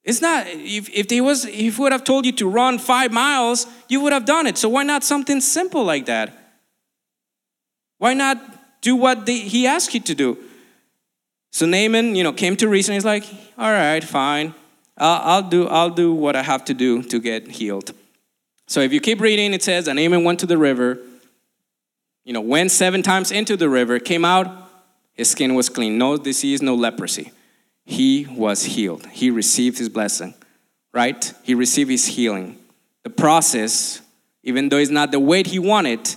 It's 0.04 0.22
not 0.22 0.46
if, 0.48 0.90
if 0.90 1.10
he 1.10 1.22
was 1.22 1.46
if 1.46 1.76
he 1.76 1.82
would 1.82 1.92
have 1.92 2.04
told 2.04 2.26
you 2.26 2.32
to 2.34 2.48
run 2.48 2.78
five 2.78 3.12
miles, 3.12 3.68
you 3.90 4.02
would 4.02 4.14
have 4.14 4.26
done 4.26 4.46
it. 4.48 4.58
So 4.58 4.70
why 4.70 4.84
not 4.84 5.04
something 5.04 5.42
simple 5.42 5.84
like 5.84 6.06
that? 6.06 6.32
Why 7.98 8.14
not 8.14 8.38
do 8.82 8.96
what 8.96 9.28
he 9.28 9.66
asked 9.66 9.94
you 9.94 10.00
to 10.02 10.16
do? 10.16 10.38
So 11.52 11.66
Naaman, 11.66 12.16
you 12.16 12.24
know, 12.24 12.34
came 12.34 12.58
to 12.58 12.68
reason. 12.68 12.94
He's 12.94 13.06
like, 13.06 13.24
all 13.58 13.72
right, 13.72 14.04
fine. 14.04 14.54
I'll, 14.98 15.22
I'll, 15.24 15.42
do, 15.42 15.68
I'll 15.68 15.90
do 15.90 16.14
what 16.14 16.36
I 16.36 16.44
have 16.44 16.66
to 16.66 16.74
do 16.74 17.02
to 17.04 17.20
get 17.20 17.48
healed. 17.48 17.94
So 18.68 18.82
if 18.82 18.92
you 18.92 19.00
keep 19.00 19.22
reading, 19.22 19.54
it 19.54 19.64
says, 19.64 19.88
and 19.88 19.98
Naaman 19.98 20.24
went 20.24 20.40
to 20.42 20.46
the 20.46 20.58
river, 20.58 21.00
you 22.26 22.34
know, 22.34 22.42
went 22.42 22.72
seven 22.72 23.02
times 23.02 23.32
into 23.32 23.56
the 23.56 23.70
river, 23.70 24.00
came 24.00 24.26
out, 24.26 24.48
his 25.14 25.30
skin 25.30 25.56
was 25.56 25.70
clean. 25.70 25.98
No 25.98 26.18
disease, 26.18 26.62
no 26.62 26.76
leprosy. 26.76 27.32
He 27.86 28.28
was 28.30 28.64
healed. 28.66 29.06
He 29.08 29.30
received 29.30 29.78
his 29.78 29.88
blessing, 29.88 30.34
right? 30.94 31.34
He 31.44 31.54
received 31.54 31.90
his 31.90 32.06
healing. 32.08 32.58
The 33.04 33.12
process, 33.12 34.02
even 34.44 34.68
though 34.70 34.78
it's 34.78 34.92
not 34.92 35.12
the 35.12 35.20
way 35.20 35.44
he 35.44 35.60
wanted, 35.60 36.16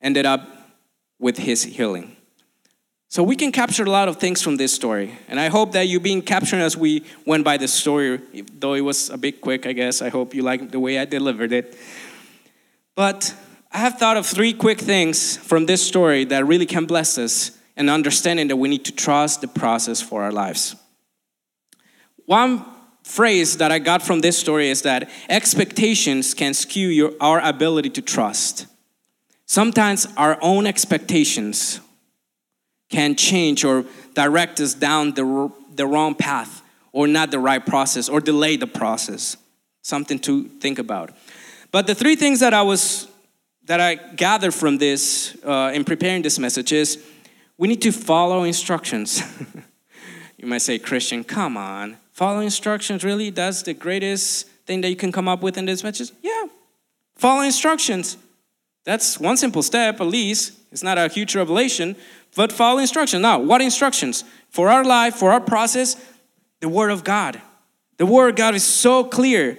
ended 0.00 0.26
up 0.26 0.46
with 1.18 1.38
his 1.38 1.64
healing. 1.64 2.16
So 3.08 3.24
we 3.24 3.34
can 3.34 3.50
capture 3.50 3.82
a 3.82 3.90
lot 3.90 4.08
of 4.08 4.18
things 4.18 4.40
from 4.40 4.56
this 4.56 4.72
story. 4.72 5.18
And 5.26 5.40
I 5.40 5.48
hope 5.48 5.72
that 5.72 5.88
you 5.88 5.98
being 5.98 6.22
captured 6.22 6.60
as 6.60 6.76
we 6.76 7.04
went 7.26 7.44
by 7.44 7.56
the 7.56 7.66
story, 7.66 8.20
though 8.58 8.74
it 8.74 8.82
was 8.82 9.10
a 9.10 9.18
bit 9.18 9.40
quick, 9.40 9.66
I 9.66 9.72
guess. 9.72 10.00
I 10.00 10.10
hope 10.10 10.32
you 10.32 10.42
like 10.42 10.70
the 10.70 10.78
way 10.78 10.98
I 10.98 11.06
delivered 11.06 11.52
it. 11.52 11.76
But 12.94 13.34
I 13.72 13.78
have 13.78 13.98
thought 13.98 14.16
of 14.16 14.26
three 14.26 14.52
quick 14.52 14.80
things 14.80 15.36
from 15.36 15.66
this 15.66 15.86
story 15.86 16.24
that 16.24 16.44
really 16.44 16.66
can 16.66 16.86
bless 16.86 17.16
us 17.18 17.52
and 17.76 17.88
understanding 17.88 18.48
that 18.48 18.56
we 18.56 18.68
need 18.68 18.84
to 18.86 18.92
trust 18.92 19.40
the 19.40 19.48
process 19.48 20.02
for 20.02 20.22
our 20.22 20.32
lives. 20.32 20.74
One 22.26 22.64
phrase 23.04 23.56
that 23.58 23.72
I 23.72 23.78
got 23.78 24.02
from 24.02 24.20
this 24.20 24.36
story 24.36 24.68
is 24.68 24.82
that 24.82 25.08
expectations 25.28 26.34
can 26.34 26.54
skew 26.54 26.88
your, 26.88 27.12
our 27.20 27.40
ability 27.40 27.90
to 27.90 28.02
trust. 28.02 28.66
Sometimes 29.46 30.06
our 30.16 30.38
own 30.42 30.66
expectations 30.66 31.80
can 32.88 33.14
change 33.14 33.64
or 33.64 33.84
direct 34.14 34.60
us 34.60 34.74
down 34.74 35.14
the, 35.14 35.50
the 35.74 35.86
wrong 35.86 36.14
path 36.14 36.62
or 36.92 37.06
not 37.06 37.30
the 37.30 37.38
right 37.38 37.64
process 37.64 38.08
or 38.08 38.20
delay 38.20 38.56
the 38.56 38.66
process. 38.66 39.36
Something 39.82 40.18
to 40.20 40.44
think 40.44 40.78
about. 40.78 41.10
But 41.72 41.86
the 41.86 41.94
three 41.94 42.16
things 42.16 42.40
that 42.40 42.52
I 42.52 42.62
was 42.62 43.09
that 43.70 43.78
I 43.78 43.94
gather 43.94 44.50
from 44.50 44.78
this 44.78 45.36
uh, 45.44 45.70
in 45.72 45.84
preparing 45.84 46.22
this 46.22 46.40
message 46.40 46.72
is 46.72 46.98
we 47.56 47.68
need 47.68 47.80
to 47.82 47.92
follow 47.92 48.42
instructions. 48.42 49.22
you 50.36 50.48
might 50.48 50.58
say, 50.58 50.76
Christian, 50.76 51.22
come 51.22 51.56
on. 51.56 51.96
Follow 52.10 52.40
instructions, 52.40 53.04
really? 53.04 53.30
That's 53.30 53.62
the 53.62 53.72
greatest 53.72 54.48
thing 54.66 54.80
that 54.80 54.88
you 54.88 54.96
can 54.96 55.12
come 55.12 55.28
up 55.28 55.40
with 55.40 55.56
in 55.56 55.66
this 55.66 55.84
message? 55.84 56.10
Yeah. 56.20 56.46
Follow 57.14 57.42
instructions. 57.42 58.16
That's 58.82 59.20
one 59.20 59.36
simple 59.36 59.62
step, 59.62 60.00
at 60.00 60.06
least. 60.08 60.52
It's 60.72 60.82
not 60.82 60.98
a 60.98 61.06
huge 61.06 61.36
revelation, 61.36 61.94
but 62.34 62.50
follow 62.50 62.80
instructions. 62.80 63.22
Now, 63.22 63.38
what 63.38 63.62
instructions? 63.62 64.24
For 64.48 64.68
our 64.68 64.82
life, 64.82 65.14
for 65.14 65.30
our 65.30 65.40
process, 65.40 65.94
the 66.58 66.68
Word 66.68 66.90
of 66.90 67.04
God. 67.04 67.40
The 67.98 68.06
Word 68.06 68.30
of 68.30 68.34
God 68.34 68.56
is 68.56 68.64
so 68.64 69.04
clear. 69.04 69.58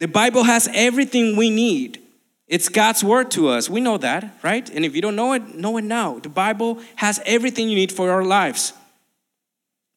The 0.00 0.08
Bible 0.08 0.42
has 0.42 0.68
everything 0.74 1.36
we 1.36 1.48
need. 1.48 2.00
It's 2.50 2.68
God's 2.68 3.04
Word 3.04 3.30
to 3.30 3.48
us. 3.48 3.70
We 3.70 3.80
know 3.80 3.96
that, 3.98 4.36
right? 4.42 4.68
And 4.70 4.84
if 4.84 4.96
you 4.96 5.00
don't 5.00 5.14
know 5.14 5.34
it, 5.34 5.54
know 5.54 5.76
it 5.76 5.84
now. 5.84 6.18
The 6.18 6.28
Bible 6.28 6.80
has 6.96 7.20
everything 7.24 7.68
you 7.68 7.76
need 7.76 7.92
for 7.92 8.10
our 8.10 8.24
lives. 8.24 8.72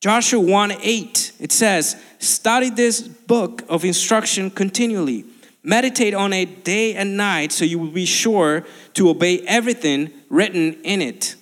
Joshua 0.01 0.39
1 0.39 0.73
8, 0.79 1.31
it 1.39 1.51
says, 1.51 1.99
Study 2.19 2.69
this 2.69 3.01
book 3.01 3.63
of 3.69 3.83
instruction 3.83 4.51
continually. 4.51 5.25
Meditate 5.63 6.13
on 6.13 6.31
it 6.31 6.63
day 6.63 6.93
and 6.93 7.17
night 7.17 7.51
so 7.51 7.65
you 7.65 7.79
will 7.79 7.87
be 7.87 8.05
sure 8.05 8.63
to 8.93 9.09
obey 9.09 9.39
everything 9.47 10.11
written 10.29 10.73
in 10.83 11.01
it. 11.01 11.35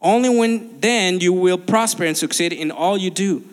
Only 0.00 0.30
when 0.36 0.80
then 0.80 1.20
you 1.20 1.32
will 1.32 1.58
prosper 1.58 2.04
and 2.04 2.16
succeed 2.16 2.52
in 2.52 2.72
all 2.72 2.98
you 2.98 3.10
do. 3.10 3.44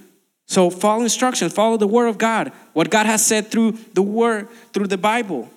So 0.48 0.72
follow 0.72 1.04
instructions, 1.04 1.54
follow 1.54 1.78
the 1.78 1.88
word 1.88 2.08
of 2.08 2.18
God, 2.18 2.54
what 2.74 2.90
God 2.90 3.06
has 3.06 3.24
said 3.24 3.52
through 3.52 3.74
the 3.94 4.02
word, 4.02 4.48
through 4.74 4.88
the 4.88 4.98
Bible. 4.98 5.52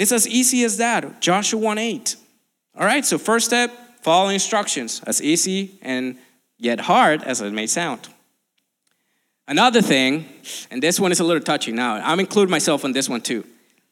It's 0.00 0.12
as 0.12 0.26
easy 0.26 0.64
as 0.64 0.78
that. 0.78 1.20
Joshua 1.20 1.60
1 1.60 1.76
8. 1.76 2.16
All 2.78 2.86
right, 2.86 3.04
so 3.04 3.18
first 3.18 3.44
step, 3.44 3.70
follow 4.00 4.30
instructions. 4.30 5.02
As 5.06 5.20
easy 5.20 5.78
and 5.82 6.16
yet 6.56 6.80
hard 6.80 7.22
as 7.22 7.42
it 7.42 7.52
may 7.52 7.66
sound. 7.66 8.08
Another 9.46 9.82
thing, 9.82 10.24
and 10.70 10.82
this 10.82 10.98
one 10.98 11.12
is 11.12 11.20
a 11.20 11.24
little 11.24 11.42
touchy 11.42 11.70
now, 11.70 11.96
I'm 11.96 12.18
including 12.18 12.50
myself 12.50 12.82
on 12.82 12.92
this 12.92 13.10
one 13.10 13.20
too. 13.20 13.44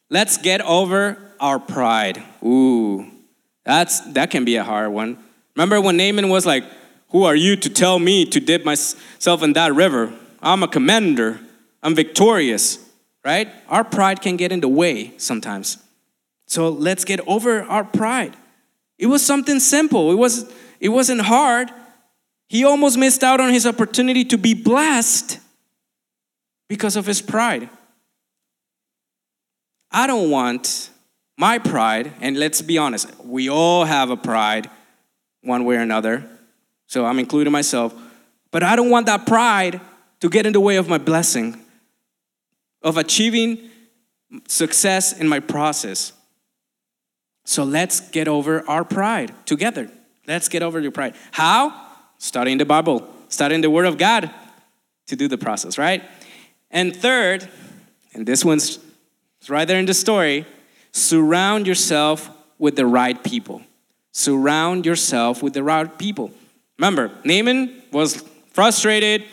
Let's 0.09 0.39
get 0.39 0.63
over 0.63 1.19
our 1.41 1.59
pride. 1.59 2.23
Ooh, 2.43 3.07
that's 3.65 4.01
that 4.15 4.31
can 4.31 4.47
be 4.47 4.57
a 4.57 4.65
hard 4.65 4.91
one. 4.91 5.19
Remember 5.57 5.79
when 5.79 5.99
Naaman 5.99 6.31
was 6.31 6.47
like, 6.47 6.65
Who 7.11 7.25
are 7.25 7.37
you 7.37 7.55
to 7.57 7.69
tell 7.69 7.99
me 7.99 8.25
to 8.25 8.41
dip 8.41 8.65
myself 8.65 9.43
in 9.43 9.53
that 9.53 9.75
river? 9.75 10.11
I'm 10.41 10.63
a 10.63 10.69
commander, 10.69 11.39
I'm 11.83 11.95
victorious, 11.95 12.79
right? 13.27 13.49
Our 13.69 13.85
pride 13.85 14.23
can 14.23 14.39
get 14.39 14.53
in 14.53 14.61
the 14.61 14.69
way 14.69 15.13
sometimes. 15.19 15.85
So 16.49 16.71
let's 16.71 17.05
get 17.05 17.21
over 17.29 17.63
our 17.63 17.85
pride. 17.85 18.37
It 18.99 19.07
was 19.07 19.25
something 19.25 19.61
simple, 19.61 20.11
it, 20.11 20.17
was, 20.17 20.53
it 20.81 20.89
wasn't 20.89 21.21
hard. 21.21 21.71
He 22.49 22.65
almost 22.65 22.97
missed 22.97 23.23
out 23.23 23.41
on 23.41 23.53
his 23.53 23.67
opportunity 23.67 24.25
to 24.25 24.39
be 24.39 24.55
blessed 24.55 25.39
because 26.69 26.97
of 26.97 27.07
his 27.07 27.21
pride. 27.21 27.69
I 29.91 30.07
don't 30.07 30.31
want 30.31 30.91
my 31.37 31.59
pride, 31.59 32.13
and 32.21 32.39
let's 32.39 32.63
be 32.63 32.79
honest, 32.79 33.09
we 33.23 33.49
all 33.49 33.85
have 33.85 34.11
a 34.11 34.17
pride 34.17 34.69
one 35.43 35.65
way 35.65 35.77
or 35.77 35.81
another. 35.81 36.25
So 36.87 37.05
I'm 37.05 37.19
including 37.19 37.53
myself. 37.53 37.95
But 38.51 38.63
I 38.63 38.75
don't 38.75 38.91
want 38.91 39.07
that 39.07 39.27
pride 39.27 39.81
to 40.21 40.29
get 40.29 40.47
in 40.47 40.53
the 40.55 40.61
way 40.61 40.77
of 40.77 40.89
my 40.89 40.99
blessing, 40.99 41.63
of 42.83 42.97
achieving 42.97 43.71
success 44.47 45.19
in 45.19 45.29
my 45.29 45.41
process. 45.41 46.13
So 47.49 47.65
let's 47.65 48.01
get 48.01 48.29
over 48.29 48.63
our 48.69 48.85
pride 48.85 49.33
together. 49.47 49.91
Let's 50.27 50.51
get 50.51 50.63
over 50.63 50.81
your 50.81 50.91
pride. 50.91 51.15
How? 51.31 51.73
Studying 52.19 52.59
the 52.59 52.67
Bible, 52.67 53.09
studying 53.31 53.63
the 53.63 53.71
Word 53.71 53.87
of 53.87 53.97
God 53.97 54.31
to 55.07 55.17
do 55.17 55.29
the 55.29 55.39
process, 55.39 55.79
right? 55.79 56.05
And 56.71 56.95
third, 56.95 57.49
and 58.13 58.27
this 58.27 58.45
one's 58.45 58.79
right 59.49 59.67
there 59.67 59.79
in 59.79 59.87
the 59.87 59.95
story, 59.95 60.45
surround 60.93 61.67
yourself 61.67 62.31
with 62.59 62.77
the 62.77 62.85
right 62.85 63.25
people. 63.25 63.63
Surround 64.13 64.85
yourself 64.85 65.43
with 65.43 65.55
the 65.55 65.63
right 65.63 65.99
people. 65.99 66.31
Remember, 66.77 67.11
Naaman 67.25 67.83
was 67.91 68.23
frustrated, 68.53 69.25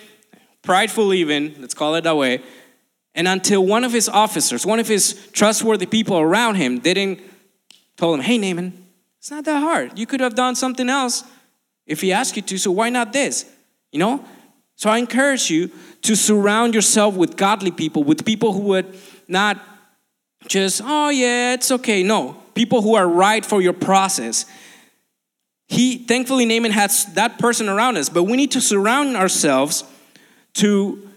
prideful, 0.62 1.14
even, 1.14 1.54
let's 1.60 1.74
call 1.74 1.96
it 1.96 2.06
that 2.06 2.16
way. 2.16 2.42
And 3.14 3.28
until 3.28 3.66
one 3.66 3.84
of 3.84 3.92
his 3.92 4.08
officers, 4.08 4.66
one 4.66 4.80
of 4.80 4.88
his 4.88 5.28
trustworthy 5.34 5.86
people 5.86 6.18
around 6.18 6.56
him, 6.56 6.80
didn't 6.80 7.20
tell 7.98 8.14
him, 8.14 8.22
hey, 8.22 8.38
Naaman, 8.38 8.86
it's 9.20 9.32
not 9.32 9.46
that 9.46 9.60
hard. 9.60 9.98
You 9.98 10.06
could 10.06 10.20
have 10.20 10.36
done 10.36 10.56
something 10.56 10.90
else. 10.90 11.24
if 11.86 12.02
he 12.02 12.12
asked 12.12 12.36
you 12.36 12.42
to, 12.42 12.58
so 12.58 12.72
why 12.72 12.90
not 12.90 13.14
this? 13.14 13.46
You 13.92 14.00
know? 14.00 14.26
So 14.76 14.90
I 14.90 14.98
encourage 14.98 15.50
you 15.50 15.72
to 16.02 16.16
surround 16.16 16.74
yourself 16.74 17.16
with 17.16 17.38
godly 17.38 17.72
people, 17.72 18.04
with 18.04 18.26
people 18.26 18.54
who 18.54 18.62
would 18.62 18.98
not 19.28 19.62
just, 20.48 20.82
oh 20.84 21.10
yeah, 21.10 21.54
it's 21.54 21.72
okay. 21.72 22.04
No, 22.04 22.42
people 22.54 22.82
who 22.82 22.96
are 22.96 23.08
right 23.08 23.46
for 23.46 23.62
your 23.62 23.74
process. 23.74 24.46
He 25.68 25.98
thankfully 25.98 26.46
Naaman 26.46 26.72
has 26.72 27.06
that 27.14 27.40
person 27.40 27.70
around 27.70 27.98
us, 27.98 28.10
but 28.10 28.24
we 28.24 28.38
need 28.38 28.52
to 28.52 28.62
surround 28.62 29.16
ourselves 29.16 29.84
to 30.56 31.10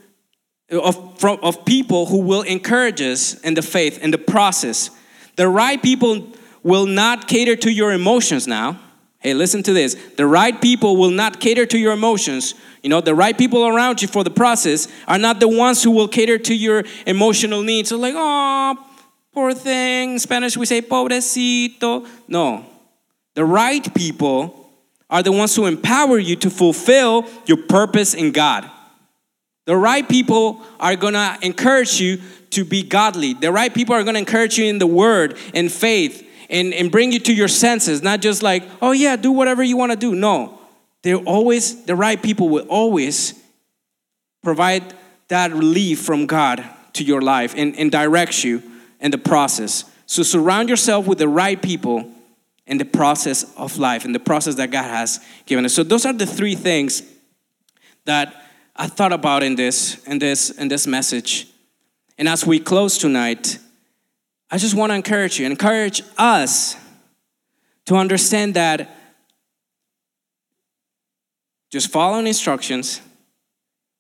of, 0.71 1.19
from, 1.19 1.39
of 1.43 1.65
people 1.65 2.07
who 2.07 2.21
will 2.21 2.43
encourage 2.43 3.01
us 3.01 3.35
in 3.41 3.55
the 3.55 3.63
faith 3.63 3.99
in 3.99 4.11
the 4.11 4.19
process. 4.19 4.91
The 5.37 5.49
right 5.49 5.83
people 5.83 6.29
will 6.63 6.87
not 6.87 7.29
cater 7.29 7.57
to 7.57 7.71
your 7.71 7.93
emotions 7.93 8.47
now. 8.47 8.79
Hey, 9.21 9.35
listen 9.35 9.63
to 9.65 9.73
this. 9.73 9.97
The 10.17 10.27
right 10.27 10.61
people 10.61 10.97
will 10.97 11.11
not 11.11 11.41
cater 11.41 11.67
to 11.67 11.79
your 11.79 11.93
emotions. 11.93 12.55
You 12.83 12.91
know, 12.91 13.01
the 13.01 13.15
right 13.15 13.37
people 13.37 13.67
around 13.67 14.01
you 14.01 14.07
for 14.07 14.23
the 14.23 14.31
process 14.31 14.87
are 15.09 15.19
not 15.19 15.41
the 15.41 15.49
ones 15.49 15.83
who 15.83 15.91
will 15.91 16.07
cater 16.07 16.39
to 16.39 16.55
your 16.55 16.85
emotional 17.05 17.63
needs. 17.63 17.89
So, 17.89 17.99
like, 17.99 18.15
oh, 18.17 18.79
poor 19.33 19.55
thing. 19.55 20.13
In 20.13 20.19
Spanish, 20.21 20.57
we 20.57 20.67
say 20.67 20.83
pobrecito. 20.83 22.07
No. 22.29 22.65
The 23.35 23.45
right 23.45 23.93
people 23.95 24.71
are 25.11 25.23
the 25.23 25.33
ones 25.33 25.57
who 25.57 25.67
empower 25.67 26.19
you 26.19 26.37
to 26.37 26.51
fulfill 26.51 27.27
your 27.47 27.57
purpose 27.57 28.15
in 28.15 28.31
God. 28.31 28.71
The 29.67 29.77
right 29.77 30.09
people 30.09 30.63
are 30.79 30.97
gonna 30.97 31.39
encourage 31.43 32.01
you 32.01 32.21
to 32.51 32.65
be 32.65 32.83
godly. 32.83 33.35
The 33.35 33.53
right 33.53 33.73
people 33.73 33.95
are 33.95 34.03
gonna 34.03 34.19
encourage 34.19 34.59
you 34.59 34.67
in 34.67 34.79
the 34.79 34.87
word 34.87 35.37
and 35.55 35.71
faith 35.71 36.28
and, 36.49 36.73
and 36.75 36.91
bring 36.91 37.13
you 37.13 37.19
to 37.21 37.35
your 37.35 37.49
senses, 37.49 38.03
not 38.03 38.21
just 38.21 38.43
like, 38.43 38.63
oh 38.81 38.93
yeah, 38.93 39.17
do 39.17 39.33
whatever 39.33 39.63
you 39.63 39.77
wanna 39.77 39.97
do. 39.97 40.15
No. 40.15 40.59
They're 41.03 41.17
always, 41.17 41.85
the 41.85 41.95
right 41.95 42.21
people 42.21 42.49
will 42.49 42.67
always 42.69 43.35
provide 44.43 44.95
that 45.29 45.53
relief 45.53 46.01
from 46.01 46.27
God 46.27 46.65
to 46.95 47.05
your 47.05 47.21
life 47.21 47.55
and, 47.57 47.77
and 47.79 47.93
direct 47.93 48.43
you 48.45 48.63
in 49.01 49.11
the 49.11 49.19
process. 49.19 49.85
So 50.07 50.23
surround 50.23 50.69
yourself 50.69 51.07
with 51.07 51.19
the 51.19 51.29
right 51.29 51.61
people 51.61 52.11
in 52.67 52.79
the 52.79 52.85
process 52.85 53.45
of 53.57 53.79
life, 53.79 54.05
in 54.05 54.13
the 54.13 54.21
process 54.21 54.55
that 54.57 54.71
God 54.71 54.85
has 54.85 55.21
given 55.47 55.65
us. 55.65 55.75
So 55.75 55.83
those 55.83 56.05
are 56.05 56.13
the 56.13 56.27
three 56.27 56.55
things 56.55 57.03
that 58.05 58.45
I 58.75 58.87
thought 58.87 59.13
about 59.13 59.43
in 59.43 59.55
this, 59.55 60.03
in 60.05 60.19
this, 60.19 60.51
in 60.51 60.69
this 60.69 60.87
message. 60.87 61.49
And 62.17 62.29
as 62.29 62.47
we 62.47 62.59
close 62.59 62.99
tonight, 62.99 63.59
I 64.51 64.59
just 64.59 64.75
want 64.75 64.91
to 64.91 64.95
encourage 64.97 65.39
you, 65.39 65.47
encourage 65.47 66.03
us 66.17 66.77
to 67.87 67.97
understand 67.97 68.55
that 68.55 68.97
just 71.71 71.91
following 71.91 72.27
instructions, 72.27 73.01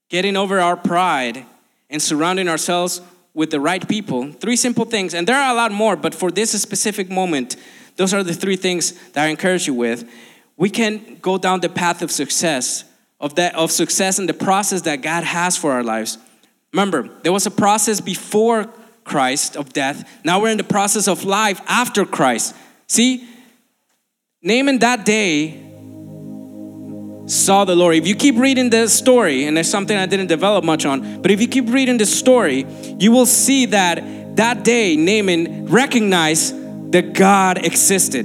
getting 0.08 0.36
over 0.36 0.58
our 0.58 0.76
pride, 0.76 1.44
and 1.90 2.00
surrounding 2.00 2.48
ourselves 2.48 3.00
with 3.34 3.50
the 3.50 3.60
right 3.60 3.86
people. 3.86 4.32
Three 4.32 4.56
simple 4.56 4.84
things, 4.84 5.14
and 5.14 5.26
there 5.26 5.36
are 5.36 5.52
a 5.52 5.54
lot 5.54 5.70
more, 5.70 5.96
but 5.96 6.14
for 6.14 6.30
this 6.30 6.50
specific 6.60 7.10
moment, 7.10 7.56
those 7.96 8.14
are 8.14 8.22
the 8.22 8.34
three 8.34 8.56
things 8.56 8.92
that 9.10 9.24
I 9.24 9.28
encourage 9.28 9.66
you 9.66 9.74
with. 9.74 10.10
We 10.56 10.70
can 10.70 11.18
go 11.20 11.36
down 11.36 11.60
the 11.60 11.68
path 11.68 12.02
of 12.02 12.10
success 12.10 12.84
of 13.20 13.34
that 13.34 13.54
of 13.54 13.70
success 13.70 14.18
and 14.18 14.28
the 14.28 14.34
process 14.34 14.82
that 14.82 15.02
God 15.02 15.24
has 15.24 15.56
for 15.56 15.72
our 15.72 15.82
lives. 15.82 16.18
Remember, 16.72 17.08
there 17.22 17.32
was 17.32 17.46
a 17.46 17.50
process 17.50 18.00
before 18.00 18.72
Christ 19.08 19.56
of 19.56 19.72
death. 19.72 20.08
Now 20.24 20.40
we're 20.40 20.50
in 20.50 20.58
the 20.58 20.64
process 20.64 21.08
of 21.08 21.24
life 21.24 21.60
after 21.66 22.04
Christ. 22.04 22.54
See, 22.86 23.26
Naaman 24.42 24.78
that 24.78 25.04
day 25.04 25.64
saw 27.26 27.64
the 27.64 27.74
Lord. 27.74 27.96
If 27.96 28.06
you 28.06 28.14
keep 28.14 28.36
reading 28.36 28.70
the 28.70 28.88
story, 28.88 29.44
and 29.44 29.56
there's 29.56 29.70
something 29.70 29.96
I 29.96 30.06
didn't 30.06 30.28
develop 30.28 30.64
much 30.64 30.86
on, 30.86 31.20
but 31.20 31.30
if 31.30 31.40
you 31.40 31.48
keep 31.48 31.68
reading 31.68 31.98
the 31.98 32.06
story, 32.06 32.66
you 32.98 33.10
will 33.10 33.26
see 33.26 33.66
that 33.66 34.36
that 34.36 34.62
day 34.64 34.96
Naaman 34.96 35.66
recognized 35.66 36.54
that 36.92 37.12
God 37.12 37.64
existed. 37.66 38.24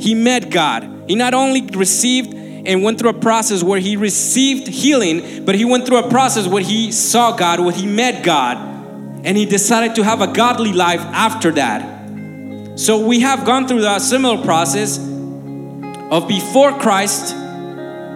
He 0.00 0.14
met 0.14 0.50
God. 0.50 1.04
He 1.06 1.14
not 1.14 1.34
only 1.34 1.62
received 1.66 2.34
and 2.34 2.82
went 2.82 2.98
through 2.98 3.10
a 3.10 3.20
process 3.20 3.62
where 3.62 3.78
he 3.78 3.96
received 3.96 4.66
healing, 4.66 5.44
but 5.44 5.54
he 5.54 5.64
went 5.64 5.86
through 5.86 5.98
a 5.98 6.08
process 6.08 6.46
where 6.46 6.62
he 6.62 6.90
saw 6.92 7.36
God, 7.36 7.60
where 7.60 7.72
he 7.72 7.86
met 7.86 8.24
God, 8.24 8.71
and 9.24 9.36
he 9.36 9.46
decided 9.46 9.94
to 9.96 10.04
have 10.04 10.20
a 10.20 10.26
godly 10.26 10.72
life 10.72 11.00
after 11.00 11.52
that. 11.52 12.78
So 12.78 13.06
we 13.06 13.20
have 13.20 13.44
gone 13.44 13.68
through 13.68 13.86
a 13.86 14.00
similar 14.00 14.42
process 14.42 14.98
of 14.98 16.26
before 16.28 16.78
Christ, 16.78 17.34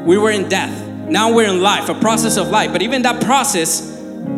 we 0.04 0.18
were 0.18 0.30
in 0.30 0.48
death. 0.48 0.86
Now 1.08 1.32
we're 1.32 1.48
in 1.48 1.62
life, 1.62 1.88
a 1.88 1.94
process 1.94 2.36
of 2.36 2.48
life. 2.48 2.72
But 2.72 2.82
even 2.82 3.02
that 3.02 3.22
process, 3.22 3.80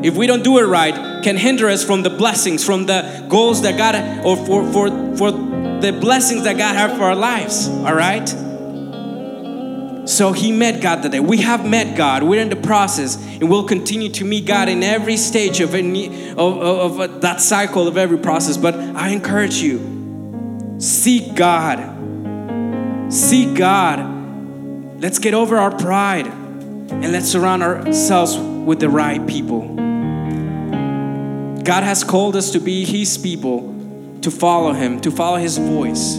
if 0.02 0.16
we 0.16 0.26
don't 0.26 0.44
do 0.44 0.58
it 0.58 0.64
right, 0.64 1.22
can 1.24 1.36
hinder 1.36 1.68
us 1.68 1.84
from 1.84 2.02
the 2.02 2.10
blessings, 2.10 2.64
from 2.64 2.86
the 2.86 3.24
goals 3.28 3.62
that 3.62 3.78
God, 3.78 4.24
or 4.24 4.36
for, 4.36 4.70
for, 4.72 4.88
for 5.16 5.30
the 5.30 5.96
blessings 6.00 6.44
that 6.44 6.58
God 6.58 6.76
has 6.76 6.96
for 6.98 7.04
our 7.04 7.16
lives. 7.16 7.68
All 7.68 7.94
right? 7.94 8.28
So 10.08 10.32
he 10.32 10.52
met 10.52 10.80
God 10.80 11.02
that 11.02 11.12
day. 11.12 11.20
We 11.20 11.36
have 11.42 11.68
met 11.68 11.94
God. 11.94 12.22
We're 12.22 12.40
in 12.40 12.48
the 12.48 12.56
process, 12.56 13.16
and 13.16 13.50
we'll 13.50 13.68
continue 13.68 14.08
to 14.12 14.24
meet 14.24 14.46
God 14.46 14.70
in 14.70 14.82
every 14.82 15.18
stage 15.18 15.60
of, 15.60 15.74
any, 15.74 16.30
of, 16.30 16.38
of, 16.38 16.62
of 16.62 17.00
uh, 17.00 17.06
that 17.18 17.42
cycle 17.42 17.86
of 17.86 17.98
every 17.98 18.16
process. 18.16 18.56
But 18.56 18.74
I 18.74 19.10
encourage 19.10 19.56
you, 19.56 20.78
seek 20.78 21.34
God. 21.34 23.12
Seek 23.12 23.54
God. 23.54 24.98
Let's 24.98 25.18
get 25.18 25.34
over 25.34 25.58
our 25.58 25.76
pride 25.76 26.26
and 26.26 27.12
let's 27.12 27.28
surround 27.28 27.62
ourselves 27.62 28.38
with 28.38 28.80
the 28.80 28.88
right 28.88 29.24
people. 29.26 29.74
God 31.64 31.82
has 31.82 32.02
called 32.02 32.34
us 32.34 32.52
to 32.52 32.60
be 32.60 32.86
His 32.86 33.18
people, 33.18 33.74
to 34.22 34.30
follow 34.30 34.72
Him, 34.72 35.02
to 35.02 35.10
follow 35.10 35.36
His 35.36 35.58
voice. 35.58 36.14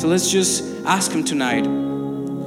So 0.00 0.08
let's 0.08 0.30
just 0.30 0.64
ask 0.86 1.12
Him 1.12 1.22
tonight 1.22 1.89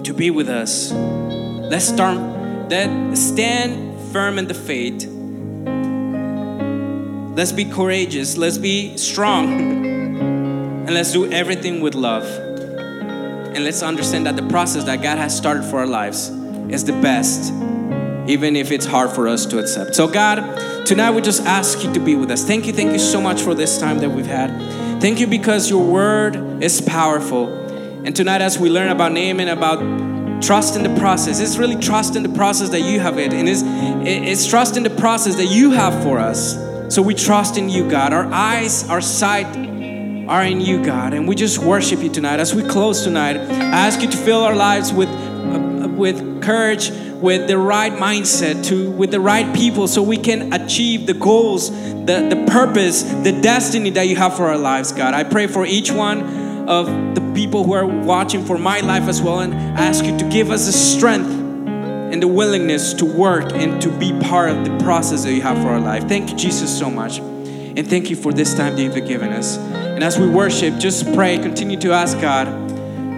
to 0.04 0.14
be 0.14 0.30
with 0.30 0.50
us. 0.50 0.92
Let's 0.92 1.86
start 1.86 2.34
let 2.74 3.16
stand 3.16 4.00
firm 4.12 4.40
in 4.40 4.48
the 4.48 4.56
faith. 4.56 5.06
Let's 7.38 7.52
be 7.52 7.66
courageous. 7.66 8.36
Let's 8.36 8.58
be 8.58 8.98
strong. 8.98 9.54
and 10.86 10.90
let's 10.90 11.12
do 11.12 11.32
everything 11.32 11.82
with 11.82 11.94
love. 11.94 12.26
And 12.26 13.64
let's 13.64 13.84
understand 13.84 14.26
that 14.26 14.36
the 14.36 14.48
process 14.48 14.86
that 14.86 15.04
God 15.04 15.20
has 15.20 15.38
started 15.38 15.66
for 15.66 15.82
our 15.82 15.86
lives 15.86 16.30
is 16.70 16.84
the 16.84 16.94
best, 16.94 17.54
even 18.28 18.56
if 18.56 18.72
it's 18.72 18.88
hard 18.88 19.12
for 19.12 19.28
us 19.28 19.46
to 19.46 19.60
accept. 19.60 19.94
So, 19.94 20.08
God, 20.08 20.86
tonight 20.88 21.12
we 21.12 21.22
just 21.22 21.44
ask 21.44 21.84
you 21.84 21.94
to 21.94 22.00
be 22.00 22.16
with 22.16 22.32
us. 22.32 22.44
Thank 22.44 22.66
you, 22.66 22.74
thank 22.74 22.92
you 22.92 22.98
so 22.98 23.22
much 23.22 23.40
for 23.40 23.54
this 23.54 23.78
time 23.78 24.00
that 24.00 24.10
we've 24.10 24.26
had. 24.26 24.50
Thank 25.00 25.20
you 25.20 25.28
because 25.28 25.70
your 25.70 25.86
word 25.86 26.64
is 26.64 26.82
powerful. 26.82 27.63
And 28.06 28.14
tonight, 28.14 28.42
as 28.42 28.60
we 28.60 28.70
learn 28.70 28.90
about 28.90 29.14
Naaman, 29.14 29.48
about 29.48 30.44
trust 30.44 30.76
in 30.76 30.84
the 30.84 30.94
process, 31.00 31.40
it's 31.40 31.56
really 31.56 31.78
trust 31.78 32.18
in 32.18 32.24
the 32.24 32.28
process 32.28 32.68
that 32.72 32.82
you 32.82 33.00
have 33.00 33.18
it, 33.18 33.32
and 33.32 33.48
it's, 33.48 33.62
it's 33.64 34.46
trust 34.46 34.76
in 34.76 34.84
the 34.84 34.90
process 34.90 35.38
that 35.38 35.46
you 35.46 35.72
have 35.72 36.04
for 36.04 36.20
us. 36.20 36.58
So 36.94 37.02
we 37.02 37.14
trust 37.14 37.58
in 37.58 37.70
you, 37.70 37.90
God. 37.90 38.12
Our 38.12 38.26
eyes, 38.26 38.90
our 38.90 39.00
sight 39.00 39.46
are 40.28 40.44
in 40.44 40.60
you, 40.60 40.84
God, 40.84 41.14
and 41.14 41.30
we 41.30 41.36
just 41.36 41.60
worship 41.60 42.02
you 42.02 42.10
tonight. 42.10 42.42
As 42.42 42.54
we 42.54 42.64
close 42.64 43.06
tonight, 43.06 43.38
I 43.38 43.88
ask 43.88 44.02
you 44.02 44.10
to 44.10 44.18
fill 44.18 44.44
our 44.44 44.56
lives 44.56 44.92
with 44.92 45.08
uh, 45.08 45.88
with 45.88 46.44
courage, 46.44 46.90
with 47.22 47.48
the 47.48 47.58
right 47.58 47.94
mindset, 47.94 48.66
to 48.66 48.92
with 48.92 49.12
the 49.12 49.22
right 49.22 49.56
people, 49.56 49.88
so 49.88 50.04
we 50.04 50.18
can 50.18 50.52
achieve 50.52 51.08
the 51.08 51.14
goals, 51.14 51.72
the 51.72 52.28
the 52.30 52.46
purpose, 52.52 53.04
the 53.04 53.32
destiny 53.42 53.92
that 53.92 54.10
you 54.10 54.18
have 54.18 54.36
for 54.36 54.48
our 54.48 54.58
lives, 54.58 54.92
God. 54.92 55.14
I 55.14 55.24
pray 55.24 55.48
for 55.48 55.66
each 55.66 55.90
one 55.90 56.43
of 56.68 56.88
the 57.16 57.22
people 57.34 57.64
who 57.64 57.74
are 57.74 57.86
watching 57.86 58.46
for 58.46 58.58
my 58.58 58.80
life 58.80 59.08
as 59.08 59.22
well. 59.22 59.40
And 59.40 59.54
ask 59.54 60.06
you 60.06 60.18
to 60.18 60.30
give 60.30 60.52
us 60.52 60.66
the 60.66 60.72
strength 60.72 61.30
and 61.30 62.22
the 62.22 62.28
willingness 62.28 62.94
to 62.94 63.06
work 63.06 63.52
and 63.54 63.82
to 63.82 63.90
be 63.98 64.18
part 64.22 64.50
of 64.50 64.64
the 64.64 64.78
process 64.84 65.24
that 65.24 65.34
you 65.34 65.42
have 65.42 65.58
for 65.58 65.70
our 65.70 65.80
life. 65.80 66.08
Thank 66.08 66.30
you, 66.30 66.38
Jesus, 66.38 66.78
so 66.78 66.90
much. 66.90 67.18
And 67.18 67.88
thank 67.88 68.10
you 68.10 68.16
for 68.16 68.32
this 68.32 68.54
time 68.54 68.76
that 68.76 68.82
you've 68.84 69.08
given 69.08 69.34
us. 69.34 69.58
And 69.58 70.04
as 70.04 70.20
we 70.20 70.28
worship, 70.28 70.78
just 70.78 71.12
pray, 71.14 71.38
continue 71.40 71.80
to 71.80 71.92
ask 71.92 72.20
God 72.22 72.46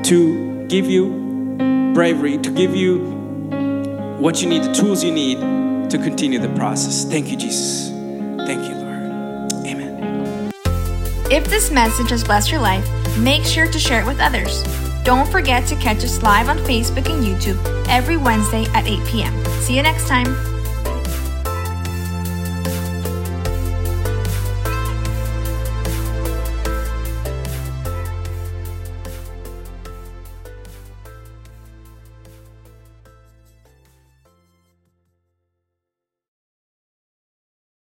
to 0.06 0.66
give 0.68 0.90
you 0.90 1.92
bravery, 1.94 2.38
to 2.38 2.52
give 2.52 2.74
you 2.76 3.00
what 4.20 4.42
you 4.42 4.48
need, 4.48 4.64
the 4.64 4.74
tools 4.74 5.04
you 5.04 5.12
need 5.12 5.40
to 5.90 5.98
continue 5.98 6.40
the 6.40 6.54
process. 6.56 7.04
Thank 7.04 7.30
you, 7.30 7.38
Jesus. 7.38 7.90
Thank 8.48 8.64
you, 8.64 8.76
Lord. 8.76 9.52
Amen. 9.66 10.52
If 11.30 11.50
this 11.50 11.70
message 11.70 12.12
has 12.12 12.24
blessed 12.24 12.50
your 12.50 12.62
life, 12.62 12.88
make 13.18 13.44
sure 13.44 13.68
to 13.68 13.80
share 13.80 14.02
it 14.02 14.06
with 14.06 14.20
others. 14.20 14.64
Don't 15.04 15.28
forget 15.30 15.68
to 15.68 15.76
catch 15.76 16.04
us 16.04 16.24
live 16.24 16.50
on 16.50 16.58
Facebook 16.60 17.10
and 17.10 17.24
YouTube 17.24 17.60
every 17.88 18.18
Wednesday 18.18 18.66
at 18.74 18.88
8 18.88 19.06
p.m. 19.08 19.46
See 19.62 19.76
you 19.76 19.84
next 19.84 20.08
time. 20.08 20.55